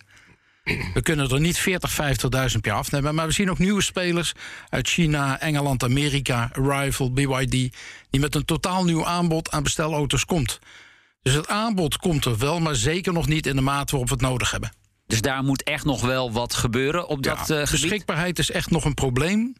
We 0.95 1.03
kunnen 1.03 1.31
er 1.31 1.41
niet 1.41 1.59
40, 1.59 1.99
50.000 2.53 2.61
per 2.61 2.73
afnemen. 2.73 3.15
Maar 3.15 3.27
we 3.27 3.33
zien 3.33 3.51
ook 3.51 3.59
nieuwe 3.59 3.83
spelers 3.83 4.33
uit 4.69 4.89
China, 4.89 5.41
Engeland, 5.41 5.85
Amerika, 5.85 6.51
Arrival, 6.53 7.13
BYD. 7.13 7.51
die 7.51 8.21
met 8.21 8.35
een 8.35 8.45
totaal 8.45 8.85
nieuw 8.85 9.07
aanbod 9.07 9.51
aan 9.51 9.63
bestelauto's 9.63 10.25
komt. 10.25 10.59
Dus 11.23 11.35
het 11.35 11.49
aanbod 11.49 11.97
komt 11.97 12.25
er 12.25 12.39
wel, 12.39 12.61
maar 12.61 12.75
zeker 12.75 13.13
nog 13.13 13.27
niet 13.27 13.47
in 13.47 13.57
de 13.57 13.63
mate 13.63 13.91
waarop 13.91 14.09
we 14.09 14.15
het 14.15 14.23
nodig 14.23 14.51
hebben. 14.51 14.73
Dus 15.07 15.21
daar 15.21 15.45
moet 15.45 15.63
echt 15.63 15.85
nog 15.85 16.01
wel 16.01 16.33
wat 16.33 16.55
gebeuren 16.55 17.09
op 17.09 17.23
dat 17.23 17.39
uh, 17.39 17.45
gebied? 17.47 17.71
Beschikbaarheid 17.71 18.39
is 18.39 18.51
echt 18.51 18.71
nog 18.71 18.85
een 18.85 18.95
probleem. 18.95 19.55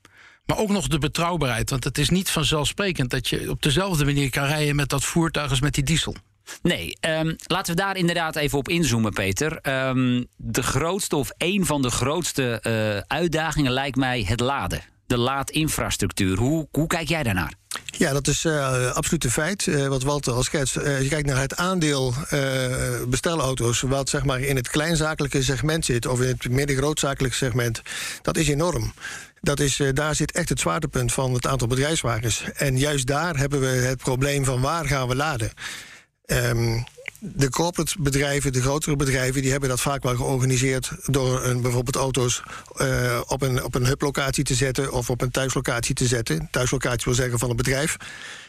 Maar 0.51 0.59
ook 0.59 0.71
nog 0.71 0.89
de 0.89 0.99
betrouwbaarheid. 0.99 1.71
Want 1.71 1.85
het 1.85 1.99
is 1.99 2.09
niet 2.09 2.31
vanzelfsprekend 2.31 3.11
dat 3.11 3.29
je 3.29 3.51
op 3.51 3.63
dezelfde 3.63 4.05
manier 4.05 4.31
kan 4.31 4.45
rijden 4.45 4.77
met 4.77 4.89
dat 4.89 5.05
voertuig 5.05 5.51
als 5.51 5.61
met 5.61 5.75
die 5.75 5.85
diesel. 5.85 6.15
Nee, 6.63 6.97
um, 7.01 7.37
laten 7.47 7.75
we 7.75 7.81
daar 7.81 7.97
inderdaad 7.97 8.37
even 8.37 8.59
op 8.59 8.69
inzoomen, 8.69 9.13
Peter. 9.13 9.59
Um, 9.89 10.27
de 10.37 10.63
grootste 10.63 11.17
of 11.17 11.31
een 11.39 11.67
van 11.67 11.83
de 11.83 11.91
grootste 11.91 12.63
uh, 12.63 13.17
uitdagingen 13.19 13.73
lijkt 13.73 13.97
mij 13.97 14.25
het 14.29 14.41
laden. 14.41 14.83
De 15.07 15.19
laadinfrastructuur. 15.19 16.39
Hoe, 16.39 16.69
hoe 16.71 16.87
kijk 16.87 17.09
jij 17.09 17.23
daarnaar? 17.23 17.55
Ja, 17.85 18.13
dat 18.13 18.27
is 18.27 18.45
uh, 18.45 18.91
absoluut 18.91 19.25
een 19.25 19.31
feit. 19.31 19.67
Uh, 19.67 19.87
wat 19.87 20.03
Walter 20.03 20.33
al 20.33 20.43
schetst. 20.43 20.77
Uh, 20.77 20.83
als 20.83 21.03
je 21.03 21.09
kijkt 21.09 21.27
naar 21.27 21.41
het 21.41 21.57
aandeel 21.57 22.15
bestelauto's, 23.09 23.81
wat 23.81 24.09
zeg 24.09 24.25
maar 24.25 24.41
in 24.41 24.57
het 24.57 24.69
kleinzakelijke 24.69 25.43
segment 25.43 25.85
zit, 25.85 26.07
of 26.07 26.21
in 26.21 26.29
het 26.29 26.49
middengrootzakelijke 26.49 27.37
segment, 27.37 27.83
dat 28.23 28.37
is 28.37 28.49
enorm. 28.49 28.93
Dat 29.41 29.61
is, 29.61 29.81
daar 29.93 30.15
zit 30.15 30.33
echt 30.33 30.49
het 30.49 30.61
zwaartepunt 30.61 31.13
van 31.13 31.35
het 31.35 31.47
aantal 31.47 31.69
bedrijfswagens. 31.69 32.45
En 32.55 32.79
juist 32.79 33.07
daar 33.07 33.37
hebben 33.37 33.61
we 33.61 33.67
het 33.67 33.99
probleem 33.99 34.45
van 34.45 34.61
waar 34.61 34.87
gaan 34.87 35.09
we 35.09 35.17
laden. 35.17 35.53
Um, 36.27 36.85
de 37.21 37.51
corporate 37.51 37.95
bedrijven, 37.99 38.53
de 38.53 38.61
grotere 38.61 38.97
bedrijven, 38.97 39.43
die 39.43 39.51
hebben 39.51 39.69
dat 39.69 39.81
vaak 39.81 40.03
wel 40.03 40.17
georganiseerd 40.17 40.91
door 41.05 41.45
een, 41.45 41.61
bijvoorbeeld 41.61 41.97
auto's 41.97 42.43
uh, 42.77 43.21
op 43.27 43.43
een, 43.43 43.65
op 43.65 43.75
een 43.75 43.87
hublocatie 43.87 44.45
te 44.45 44.55
zetten 44.55 44.93
of 44.93 45.11
op 45.11 45.21
een 45.21 45.31
thuislocatie 45.31 45.95
te 45.95 46.07
zetten. 46.07 46.49
Thuislocatie 46.51 47.05
wil 47.05 47.15
zeggen 47.15 47.39
van 47.39 47.49
het 47.49 47.57
bedrijf. 47.57 47.97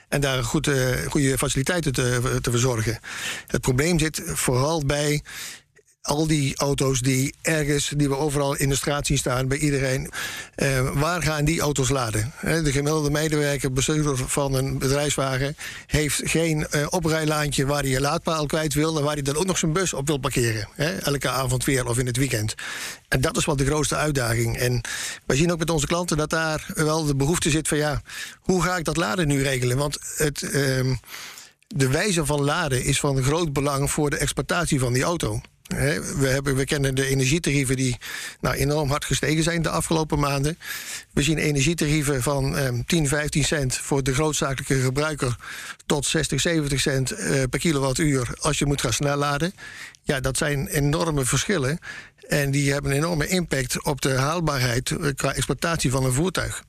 En 0.09 0.21
daar 0.21 0.43
goed, 0.43 0.67
uh, 0.67 0.75
goede 1.07 1.37
faciliteiten 1.37 1.91
te, 1.93 2.37
te 2.41 2.51
verzorgen. 2.51 2.99
Het 3.47 3.61
probleem 3.61 3.99
zit 3.99 4.21
vooral 4.25 4.85
bij 4.85 5.23
al 6.01 6.27
die 6.27 6.57
auto's 6.57 7.01
die 7.01 7.33
ergens, 7.41 7.93
die 7.95 8.09
we 8.09 8.17
overal 8.17 8.55
in 8.55 8.69
de 8.69 8.75
straat 8.75 9.05
zien 9.05 9.17
staan, 9.17 9.47
bij 9.47 9.57
iedereen. 9.57 10.11
Uh, 10.55 10.91
waar 10.93 11.21
gaan 11.21 11.45
die 11.45 11.61
auto's 11.61 11.89
laden? 11.89 12.33
de 12.41 12.71
gemiddelde 12.71 13.09
medewerker, 13.11 13.73
bestuurder 13.73 14.17
van 14.17 14.53
een 14.53 14.77
bedrijfswagen, 14.77 15.55
heeft 15.85 16.21
geen 16.23 16.67
uh, 16.71 16.87
oprijlaantje 16.89 17.65
waar 17.65 17.81
hij 17.81 17.89
je 17.89 18.01
laadpaal 18.01 18.45
kwijt 18.45 18.73
wil 18.73 18.97
en 18.97 19.03
waar 19.03 19.13
hij 19.13 19.21
dan 19.21 19.37
ook 19.37 19.45
nog 19.45 19.57
zijn 19.57 19.73
bus 19.73 19.93
op 19.93 20.07
wil 20.07 20.17
parkeren. 20.17 20.67
elke 21.03 21.29
avond 21.29 21.65
weer 21.65 21.87
of 21.87 21.97
in 21.97 22.05
het 22.05 22.17
weekend. 22.17 22.55
En 23.07 23.21
dat 23.21 23.37
is 23.37 23.45
wel 23.45 23.55
de 23.55 23.65
grootste 23.65 23.95
uitdaging. 23.95 24.57
En 24.57 24.81
wij 25.25 25.37
zien 25.37 25.51
ook 25.51 25.59
met 25.59 25.69
onze 25.69 25.87
klanten 25.87 26.17
dat 26.17 26.29
daar 26.29 26.65
wel 26.73 27.05
de 27.05 27.15
behoefte 27.15 27.49
zit 27.49 27.67
van 27.67 27.77
ja, 27.77 28.01
hoe 28.39 28.63
ga 28.63 28.77
ik 28.77 28.85
dat 28.85 28.97
laden 28.97 29.27
nu 29.27 29.43
regelen? 29.43 29.77
Want 29.77 29.97
het. 30.17 30.41
Uh, 30.41 30.95
de 31.75 31.87
wijze 31.87 32.25
van 32.25 32.41
laden 32.41 32.83
is 32.83 32.99
van 32.99 33.23
groot 33.23 33.53
belang 33.53 33.91
voor 33.91 34.09
de 34.09 34.17
exploitatie 34.17 34.79
van 34.79 34.93
die 34.93 35.03
auto 35.03 35.41
we, 36.17 36.27
hebben, 36.27 36.55
we 36.55 36.65
kennen 36.65 36.95
de 36.95 37.05
energietarieven 37.05 37.75
die 37.75 37.97
nou, 38.39 38.55
enorm 38.55 38.89
hard 38.89 39.05
gestegen 39.05 39.43
zijn 39.43 39.61
de 39.61 39.69
afgelopen 39.69 40.19
maanden. 40.19 40.57
We 41.13 41.23
zien 41.23 41.37
energietarieven 41.37 42.23
van 42.23 42.57
eh, 42.57 42.69
10, 42.85 43.07
15 43.07 43.43
cent 43.43 43.77
voor 43.77 44.03
de 44.03 44.13
grootzakelijke 44.13 44.79
gebruiker 44.79 45.35
tot 45.85 46.05
60, 46.05 46.41
70 46.41 46.79
cent 46.79 47.11
eh, 47.11 47.43
per 47.49 47.59
kilowattuur 47.59 48.35
als 48.39 48.59
je 48.59 48.65
moet 48.65 48.81
gaan 48.81 48.93
snelladen. 48.93 49.53
Ja, 50.03 50.19
dat 50.19 50.37
zijn 50.37 50.67
enorme 50.67 51.25
verschillen. 51.25 51.79
En 52.27 52.51
die 52.51 52.71
hebben 52.71 52.91
een 52.91 52.97
enorme 52.97 53.27
impact 53.27 53.83
op 53.83 54.01
de 54.01 54.13
haalbaarheid 54.13 54.91
eh, 54.91 55.07
qua 55.15 55.33
exploitatie 55.33 55.91
van 55.91 56.05
een 56.05 56.13
voertuig. 56.13 56.63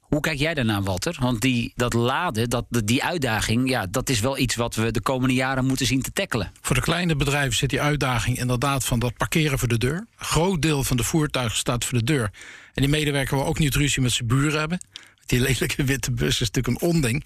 Hoe 0.00 0.20
kijk 0.20 0.38
jij 0.38 0.54
daarnaar, 0.54 0.82
Walter? 0.82 1.16
Want 1.20 1.40
die, 1.40 1.72
dat 1.76 1.92
laden, 1.92 2.50
dat, 2.50 2.64
die 2.68 3.04
uitdaging, 3.04 3.68
ja, 3.68 3.86
dat 3.86 4.08
is 4.08 4.20
wel 4.20 4.38
iets 4.38 4.54
wat 4.54 4.74
we 4.74 4.90
de 4.90 5.00
komende 5.00 5.34
jaren 5.34 5.64
moeten 5.64 5.86
zien 5.86 6.02
te 6.02 6.12
tackelen. 6.12 6.52
Voor 6.60 6.74
de 6.74 6.82
kleine 6.82 7.16
bedrijven 7.16 7.56
zit 7.56 7.70
die 7.70 7.80
uitdaging 7.80 8.38
inderdaad 8.38 8.84
van 8.84 8.98
dat 8.98 9.16
parkeren 9.16 9.58
voor 9.58 9.68
de 9.68 9.78
deur. 9.78 9.96
Een 9.96 10.26
groot 10.26 10.62
deel 10.62 10.84
van 10.84 10.96
de 10.96 11.02
voertuigen 11.02 11.58
staat 11.58 11.84
voor 11.84 11.98
de 11.98 12.04
deur. 12.04 12.30
En 12.74 12.82
die 12.82 12.88
medewerker 12.88 13.36
wil 13.36 13.46
ook 13.46 13.58
niet 13.58 13.74
ruzie 13.74 14.02
met 14.02 14.12
zijn 14.12 14.28
buren 14.28 14.58
hebben. 14.58 14.78
Die 15.26 15.40
lelijke 15.40 15.84
witte 15.84 16.12
bus 16.12 16.40
is 16.40 16.50
natuurlijk 16.50 16.82
een 16.82 16.88
onding. 16.88 17.24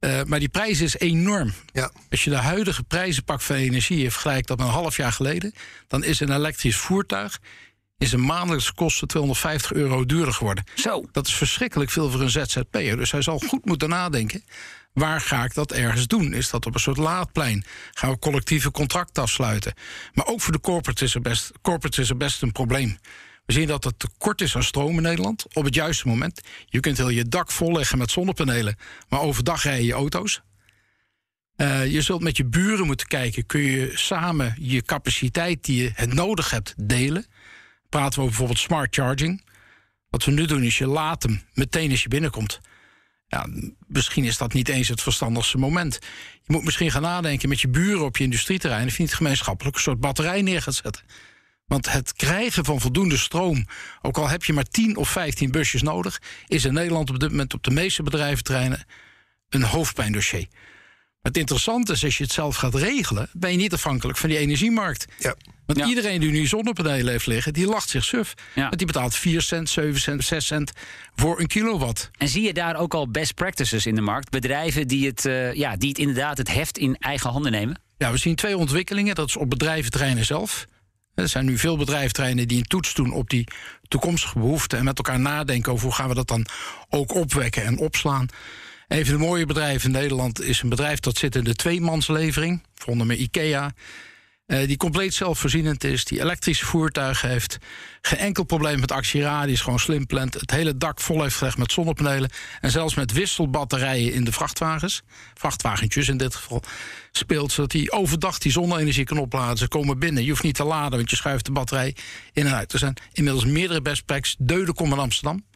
Uh, 0.00 0.22
maar 0.22 0.38
die 0.38 0.48
prijs 0.48 0.80
is 0.80 0.98
enorm. 0.98 1.52
Ja. 1.72 1.90
Als 2.10 2.24
je 2.24 2.30
de 2.30 2.36
huidige 2.36 2.82
prijzen 2.82 3.24
pakt 3.24 3.44
van 3.44 3.56
energie 3.56 4.04
en 4.04 4.12
vergelijkt 4.12 4.48
dat 4.48 4.58
met 4.58 4.66
een 4.66 4.72
half 4.72 4.96
jaar 4.96 5.12
geleden, 5.12 5.52
dan 5.88 6.04
is 6.04 6.20
een 6.20 6.32
elektrisch 6.32 6.76
voertuig 6.76 7.38
is 8.00 8.12
een 8.12 8.24
maandelijkse 8.24 8.74
kosten 8.74 9.08
250 9.08 9.72
euro 9.72 10.04
duurder 10.04 10.34
geworden. 10.34 10.64
Zo. 10.74 11.04
Dat 11.12 11.26
is 11.26 11.34
verschrikkelijk 11.34 11.90
veel 11.90 12.10
voor 12.10 12.20
een 12.20 12.30
ZZP'er. 12.30 12.96
Dus 12.96 13.10
hij 13.10 13.22
zal 13.22 13.38
goed 13.38 13.64
moeten 13.64 13.88
nadenken. 13.88 14.44
Waar 14.92 15.20
ga 15.20 15.44
ik 15.44 15.54
dat 15.54 15.72
ergens 15.72 16.06
doen? 16.06 16.32
Is 16.32 16.50
dat 16.50 16.66
op 16.66 16.74
een 16.74 16.80
soort 16.80 16.96
laadplein? 16.96 17.64
Gaan 17.92 18.10
we 18.10 18.18
collectieve 18.18 18.70
contracten 18.70 19.22
afsluiten? 19.22 19.74
Maar 20.12 20.26
ook 20.26 20.40
voor 20.40 20.52
de 20.52 20.60
corporate 20.60 21.04
is 21.04 21.14
er 21.14 21.20
best, 21.20 21.52
corporate 21.62 22.00
is 22.00 22.10
er 22.10 22.16
best 22.16 22.42
een 22.42 22.52
probleem. 22.52 22.98
We 23.46 23.52
zien 23.52 23.66
dat 23.66 23.84
er 23.84 23.96
tekort 23.96 24.40
is 24.40 24.56
aan 24.56 24.62
stroom 24.62 24.96
in 24.96 25.02
Nederland 25.02 25.46
op 25.52 25.64
het 25.64 25.74
juiste 25.74 26.08
moment. 26.08 26.40
Je 26.66 26.80
kunt 26.80 26.96
heel 26.96 27.08
je 27.08 27.24
dak 27.24 27.50
volleggen 27.50 27.98
met 27.98 28.10
zonnepanelen, 28.10 28.76
maar 29.08 29.20
overdag 29.20 29.62
rijden 29.62 29.84
je 29.84 29.92
auto's. 29.92 30.40
Uh, 31.56 31.92
je 31.92 32.02
zult 32.02 32.22
met 32.22 32.36
je 32.36 32.44
buren 32.44 32.86
moeten 32.86 33.06
kijken, 33.06 33.46
kun 33.46 33.60
je 33.60 33.90
samen 33.94 34.54
je 34.58 34.82
capaciteit 34.82 35.64
die 35.64 35.82
je 35.82 35.90
het 35.94 36.14
nodig 36.14 36.50
hebt 36.50 36.74
delen. 36.76 37.26
Praten 37.90 38.12
we 38.12 38.18
over 38.18 38.26
bijvoorbeeld 38.26 38.58
smart 38.58 38.94
charging. 38.94 39.44
Wat 40.08 40.24
we 40.24 40.30
nu 40.30 40.44
doen 40.44 40.62
is 40.62 40.78
je 40.78 40.86
laat 40.86 41.22
hem 41.22 41.42
meteen 41.52 41.90
als 41.90 42.02
je 42.02 42.08
binnenkomt. 42.08 42.60
Ja, 43.26 43.46
misschien 43.86 44.24
is 44.24 44.36
dat 44.36 44.52
niet 44.52 44.68
eens 44.68 44.88
het 44.88 45.02
verstandigste 45.02 45.58
moment. 45.58 45.98
Je 46.42 46.52
moet 46.52 46.64
misschien 46.64 46.90
gaan 46.90 47.02
nadenken 47.02 47.48
met 47.48 47.60
je 47.60 47.68
buren 47.68 48.04
op 48.04 48.16
je 48.16 48.24
industrieterrein... 48.24 48.86
of 48.86 48.96
je 48.96 49.02
niet 49.02 49.14
gemeenschappelijk 49.14 49.76
een 49.76 49.82
soort 49.82 50.00
batterij 50.00 50.42
neer 50.42 50.62
gaat 50.62 50.74
zetten. 50.74 51.04
Want 51.66 51.92
het 51.92 52.12
krijgen 52.12 52.64
van 52.64 52.80
voldoende 52.80 53.16
stroom, 53.16 53.66
ook 54.02 54.18
al 54.18 54.28
heb 54.28 54.44
je 54.44 54.52
maar 54.52 54.64
10 54.64 54.96
of 54.96 55.08
15 55.08 55.50
busjes 55.50 55.82
nodig, 55.82 56.20
is 56.46 56.64
in 56.64 56.72
Nederland 56.72 57.10
op 57.10 57.20
dit 57.20 57.30
moment 57.30 57.54
op 57.54 57.62
de 57.62 57.70
meeste 57.70 58.02
bedrijventreinen 58.02 58.84
een 59.48 59.62
hoofdpijndossier. 59.62 60.46
Het 61.22 61.36
interessante 61.36 61.92
is, 61.92 62.04
als 62.04 62.16
je 62.18 62.22
het 62.24 62.32
zelf 62.32 62.56
gaat 62.56 62.74
regelen, 62.74 63.28
ben 63.32 63.50
je 63.50 63.56
niet 63.56 63.72
afhankelijk 63.72 64.18
van 64.18 64.28
die 64.28 64.38
energiemarkt. 64.38 65.04
Ja. 65.18 65.34
Want 65.66 65.78
Ja. 65.78 65.86
iedereen 65.86 66.20
die 66.20 66.30
nu 66.30 66.46
zonnepanelen 66.46 67.10
heeft 67.12 67.26
liggen, 67.26 67.52
die 67.52 67.66
lacht 67.66 67.88
zich 67.88 68.04
suf. 68.04 68.34
Ja. 68.54 68.62
Want 68.62 68.78
die 68.78 68.86
betaalt 68.86 69.14
4 69.16 69.42
cent, 69.42 69.68
7 69.70 70.00
cent, 70.00 70.24
6 70.24 70.46
cent 70.46 70.72
voor 71.14 71.40
een 71.40 71.46
kilowatt. 71.46 72.10
En 72.18 72.28
zie 72.28 72.42
je 72.42 72.52
daar 72.52 72.76
ook 72.76 72.94
al 72.94 73.10
best 73.10 73.34
practices 73.34 73.86
in 73.86 73.94
de 73.94 74.00
markt? 74.00 74.30
Bedrijven 74.30 74.88
die 74.88 75.06
het, 75.06 75.24
eh, 75.24 75.54
ja, 75.54 75.76
die 75.76 75.88
het 75.88 75.98
inderdaad 75.98 76.38
het 76.38 76.52
heft 76.52 76.78
in 76.78 76.96
eigen 76.96 77.30
handen 77.30 77.52
nemen? 77.52 77.80
Ja, 77.98 78.10
we 78.10 78.16
zien 78.18 78.34
twee 78.34 78.56
ontwikkelingen. 78.56 79.14
Dat 79.14 79.28
is 79.28 79.36
op 79.36 79.50
bedrijventerreinen 79.50 80.24
zelf. 80.24 80.66
Er 81.14 81.28
zijn 81.28 81.44
nu 81.44 81.58
veel 81.58 81.76
bedrijventerreinen 81.76 82.48
die 82.48 82.58
een 82.58 82.66
toets 82.66 82.94
doen 82.94 83.12
op 83.12 83.30
die 83.30 83.46
toekomstige 83.88 84.38
behoeften. 84.38 84.78
En 84.78 84.84
met 84.84 84.96
elkaar 84.96 85.20
nadenken 85.20 85.72
over 85.72 85.84
hoe 85.84 85.94
gaan 85.94 86.08
we 86.08 86.14
dat 86.14 86.28
dan 86.28 86.46
ook 86.88 87.14
opwekken 87.14 87.64
en 87.64 87.78
opslaan. 87.78 88.26
Een 88.90 89.06
van 89.06 89.14
de 89.14 89.20
mooie 89.24 89.46
bedrijven 89.46 89.86
in 89.94 90.00
Nederland 90.00 90.40
is 90.42 90.62
een 90.62 90.68
bedrijf 90.68 91.00
dat 91.00 91.18
zit 91.18 91.36
in 91.36 91.44
de 91.44 91.54
tweemanslevering. 91.54 92.62
Vonden 92.74 93.06
we 93.06 93.16
IKEA. 93.16 93.72
eh, 94.46 94.66
die 94.66 94.76
compleet 94.76 95.14
zelfvoorzienend 95.14 95.84
is, 95.84 96.04
die 96.04 96.20
elektrische 96.20 96.66
voertuigen 96.66 97.28
heeft. 97.28 97.58
Geen 98.02 98.18
enkel 98.18 98.44
probleem 98.44 98.80
met 98.80 98.92
actieradius, 98.92 99.60
gewoon 99.60 99.78
slim 99.78 100.06
plant. 100.06 100.34
Het 100.34 100.50
hele 100.50 100.76
dak 100.76 101.00
vol 101.00 101.22
heeft 101.22 101.36
gelegd 101.36 101.58
met 101.58 101.72
zonnepanelen. 101.72 102.30
En 102.60 102.70
zelfs 102.70 102.94
met 102.94 103.12
wisselbatterijen 103.12 104.12
in 104.12 104.24
de 104.24 104.32
vrachtwagens. 104.32 105.02
Vrachtwagentjes 105.34 106.08
in 106.08 106.16
dit 106.16 106.34
geval. 106.34 106.62
Speelt 107.12 107.52
zodat 107.52 107.72
hij 107.72 107.90
overdag 107.90 108.38
die 108.38 108.52
zonne-energie 108.52 109.04
kan 109.04 109.18
opladen. 109.18 109.58
Ze 109.58 109.68
komen 109.68 109.98
binnen. 109.98 110.22
Je 110.22 110.30
hoeft 110.30 110.42
niet 110.42 110.54
te 110.54 110.64
laden, 110.64 110.98
want 110.98 111.10
je 111.10 111.16
schuift 111.16 111.44
de 111.44 111.52
batterij 111.52 111.96
in 112.32 112.46
en 112.46 112.54
uit. 112.54 112.72
Er 112.72 112.78
zijn 112.78 112.96
inmiddels 113.12 113.44
meerdere 113.44 113.82
best 113.82 114.04
practices. 114.04 114.36
Deudekom 114.38 114.92
in 114.92 114.98
Amsterdam 114.98 115.48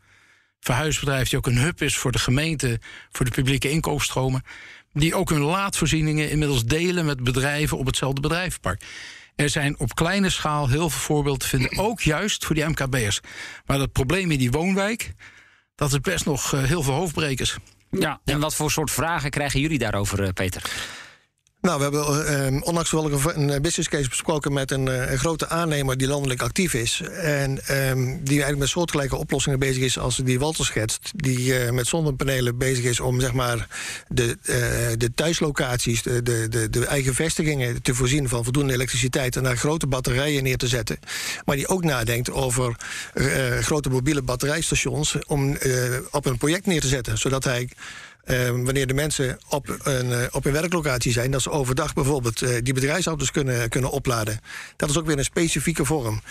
verhuisbedrijf 0.64 1.28
die 1.28 1.38
ook 1.38 1.47
een 1.47 1.59
hub 1.59 1.83
is 1.83 1.97
voor 1.97 2.12
de 2.12 2.18
gemeente, 2.18 2.80
voor 3.12 3.25
de 3.25 3.30
publieke 3.30 3.71
inkoopstromen. 3.71 4.42
Die 4.92 5.14
ook 5.14 5.30
hun 5.30 5.40
laadvoorzieningen 5.40 6.30
inmiddels 6.30 6.64
delen 6.64 7.04
met 7.04 7.23
bedrijven 7.23 7.78
op 7.78 7.87
hetzelfde 7.87 8.21
bedrijvenpark. 8.21 8.83
Er 9.37 9.50
zijn 9.50 9.78
op 9.78 9.94
kleine 9.94 10.30
schaal 10.30 10.68
heel 10.68 10.90
veel 10.90 11.00
voorbeelden 11.00 11.40
te 11.40 11.49
vinden, 11.49 11.78
ook 11.78 12.00
juist 12.00 12.44
voor 12.44 12.54
die 12.54 12.64
MKB'ers. 12.64 13.21
Maar 13.66 13.78
het 13.78 13.92
probleem 13.92 14.30
in 14.30 14.38
die 14.38 14.50
woonwijk, 14.50 15.12
dat 15.75 15.92
is 15.92 16.00
best 16.00 16.25
nog 16.25 16.52
eh, 16.52 16.62
heel 16.62 16.83
veel 16.83 16.94
hoofdbrekers. 16.94 17.56
Ja. 17.90 18.21
En 18.25 18.40
wat 18.40 18.54
voor 18.54 18.71
soort 18.71 18.90
vragen 18.90 19.30
krijgen 19.30 19.61
jullie 19.61 19.78
daarover, 19.78 20.23
eh, 20.23 20.28
Peter? 20.28 20.62
Nou, 21.64 21.76
we 21.76 21.83
hebben 21.83 22.26
eh, 22.26 22.62
onlangs 22.62 22.90
wel 22.90 23.12
een, 23.12 23.52
een 23.52 23.62
business 23.62 23.88
case 23.88 24.09
besproken 24.09 24.52
met 24.52 24.71
een, 24.71 24.88
eh, 24.88 25.11
een 25.11 25.18
grote 25.18 25.49
aannemer 25.49 25.97
die 25.97 26.06
landelijk 26.06 26.42
actief 26.42 26.75
is. 26.75 27.00
En 27.21 27.66
ehm, 27.66 28.04
die 28.04 28.33
eigenlijk 28.33 28.59
met 28.59 28.68
soortgelijke 28.68 29.16
oplossingen 29.16 29.59
bezig 29.59 29.83
is 29.83 29.99
als 29.99 30.16
die 30.16 30.38
Walter 30.38 30.64
schetst. 30.64 31.11
Die 31.16 31.59
eh, 31.59 31.71
met 31.71 31.87
zonnepanelen 31.87 32.59
bezig 32.59 32.85
is 32.85 33.00
om 33.00 33.21
zeg 33.21 33.33
maar 33.33 33.68
de, 34.09 34.38
eh, 34.42 34.56
de 34.99 35.14
thuislocaties, 35.14 36.02
de, 36.02 36.23
de, 36.23 36.71
de, 36.71 36.87
eigen 36.87 37.14
vestigingen 37.14 37.83
te 37.83 37.94
voorzien 37.94 38.28
van 38.28 38.44
voldoende 38.44 38.73
elektriciteit 38.73 39.37
en 39.37 39.42
daar 39.42 39.56
grote 39.56 39.87
batterijen 39.87 40.42
neer 40.42 40.56
te 40.56 40.68
zetten. 40.68 40.99
Maar 41.44 41.56
die 41.56 41.68
ook 41.68 41.85
nadenkt 41.85 42.30
over 42.30 42.76
eh, 43.14 43.59
grote 43.59 43.88
mobiele 43.88 44.23
batterijstations 44.23 45.18
om 45.26 45.56
eh, 45.56 45.73
op 46.11 46.26
een 46.26 46.38
project 46.38 46.66
neer 46.66 46.80
te 46.80 46.88
zetten. 46.88 47.18
Zodat 47.18 47.44
hij 47.44 47.68
eh, 48.24 48.48
wanneer 48.48 48.86
de 48.86 48.94
mensen 48.94 49.38
op 49.48 49.76
een, 49.82 50.12
eh, 50.12 50.26
op 50.30 50.44
een 50.44 50.52
werklocatie 50.52 51.12
zijn, 51.12 51.30
dat 51.30 51.42
ze 51.42 51.50
overdag 51.50 51.94
bijvoorbeeld 51.94 52.42
eh, 52.42 52.50
die 52.62 52.74
bedrijfsauto's 52.74 53.30
kunnen, 53.30 53.68
kunnen 53.68 53.90
opladen. 53.90 54.40
Dat 54.76 54.90
is 54.90 54.98
ook 54.98 55.06
weer 55.06 55.18
een 55.18 55.24
specifieke 55.24 55.84
vorm. 55.84 56.22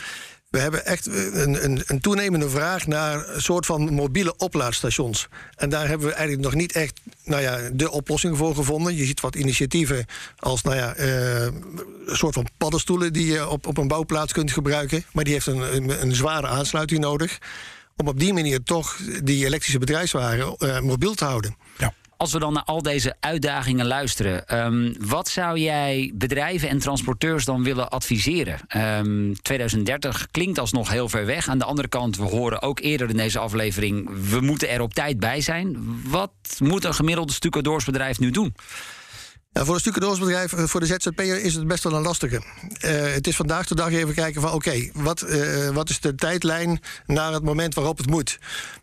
We 0.53 0.59
hebben 0.59 0.85
echt 0.85 1.07
eh, 1.07 1.41
een, 1.41 1.63
een, 1.63 1.83
een 1.85 1.99
toenemende 1.99 2.49
vraag 2.49 2.87
naar 2.87 3.29
een 3.29 3.41
soort 3.41 3.65
van 3.65 3.93
mobiele 3.93 4.33
oplaadstations. 4.37 5.27
En 5.55 5.69
daar 5.69 5.87
hebben 5.87 6.07
we 6.07 6.13
eigenlijk 6.13 6.43
nog 6.43 6.55
niet 6.55 6.71
echt 6.71 7.01
nou 7.23 7.41
ja, 7.41 7.59
de 7.73 7.91
oplossing 7.91 8.37
voor 8.37 8.55
gevonden. 8.55 8.95
Je 8.95 9.05
ziet 9.05 9.19
wat 9.19 9.35
initiatieven 9.35 10.05
als 10.37 10.61
nou 10.61 10.75
ja, 10.75 10.93
een 10.97 11.85
soort 12.05 12.33
van 12.33 12.47
paddenstoelen 12.57 13.13
die 13.13 13.25
je 13.25 13.47
op, 13.47 13.67
op 13.67 13.77
een 13.77 13.87
bouwplaats 13.87 14.33
kunt 14.33 14.51
gebruiken. 14.51 15.03
Maar 15.11 15.23
die 15.23 15.33
heeft 15.33 15.47
een, 15.47 16.01
een 16.01 16.15
zware 16.15 16.47
aansluiting 16.47 16.99
nodig. 16.99 17.39
Om 17.95 18.07
op 18.07 18.19
die 18.19 18.33
manier 18.33 18.63
toch 18.63 18.97
die 19.23 19.45
elektrische 19.45 19.79
bedrijfswagen 19.79 20.55
eh, 20.57 20.79
mobiel 20.79 21.13
te 21.13 21.25
houden. 21.25 21.55
Ja. 21.77 21.93
Als 22.17 22.31
we 22.31 22.39
dan 22.39 22.53
naar 22.53 22.63
al 22.63 22.81
deze 22.81 23.15
uitdagingen 23.19 23.85
luisteren, 23.85 24.47
ehm, 24.47 24.93
wat 24.99 25.27
zou 25.27 25.59
jij 25.59 26.11
bedrijven 26.13 26.69
en 26.69 26.79
transporteurs 26.79 27.45
dan 27.45 27.63
willen 27.63 27.89
adviseren? 27.89 28.59
Ehm, 28.67 29.33
2030 29.41 30.27
klinkt 30.31 30.59
alsnog 30.59 30.89
heel 30.89 31.09
ver 31.09 31.25
weg. 31.25 31.47
Aan 31.47 31.57
de 31.57 31.65
andere 31.65 31.87
kant, 31.87 32.17
we 32.17 32.23
horen 32.23 32.61
ook 32.61 32.79
eerder 32.79 33.09
in 33.09 33.17
deze 33.17 33.39
aflevering, 33.39 34.09
we 34.29 34.41
moeten 34.41 34.69
er 34.69 34.81
op 34.81 34.93
tijd 34.93 35.19
bij 35.19 35.41
zijn. 35.41 35.77
Wat 36.07 36.31
moet 36.59 36.83
een 36.83 36.93
gemiddelde 36.93 37.33
stucadoorsbedrijf 37.33 38.19
nu 38.19 38.31
doen? 38.31 38.55
Ja, 39.53 39.65
voor 39.65 39.73
een 39.73 39.79
stucadoorsbedrijf, 39.79 40.53
eh, 40.53 40.63
voor 40.63 40.79
de 40.79 40.85
ZZP'er 40.85 41.41
is 41.43 41.53
het 41.53 41.67
best 41.67 41.83
wel 41.83 41.93
een 41.93 42.01
lastige. 42.01 42.41
Eh, 42.79 43.13
het 43.13 43.27
is 43.27 43.35
vandaag 43.35 43.67
de 43.67 43.75
dag 43.75 43.91
even 43.91 44.13
kijken 44.13 44.41
van 44.41 44.51
oké, 44.51 44.89
wat, 44.93 45.21
eh, 45.21 45.69
wat 45.69 45.89
is 45.89 45.99
de 45.99 46.15
tijdlijn 46.15 46.79
naar 47.05 47.33
het 47.33 47.43
moment 47.43 47.73
waarop 47.73 47.97
het 47.97 48.07
moet? 48.07 48.39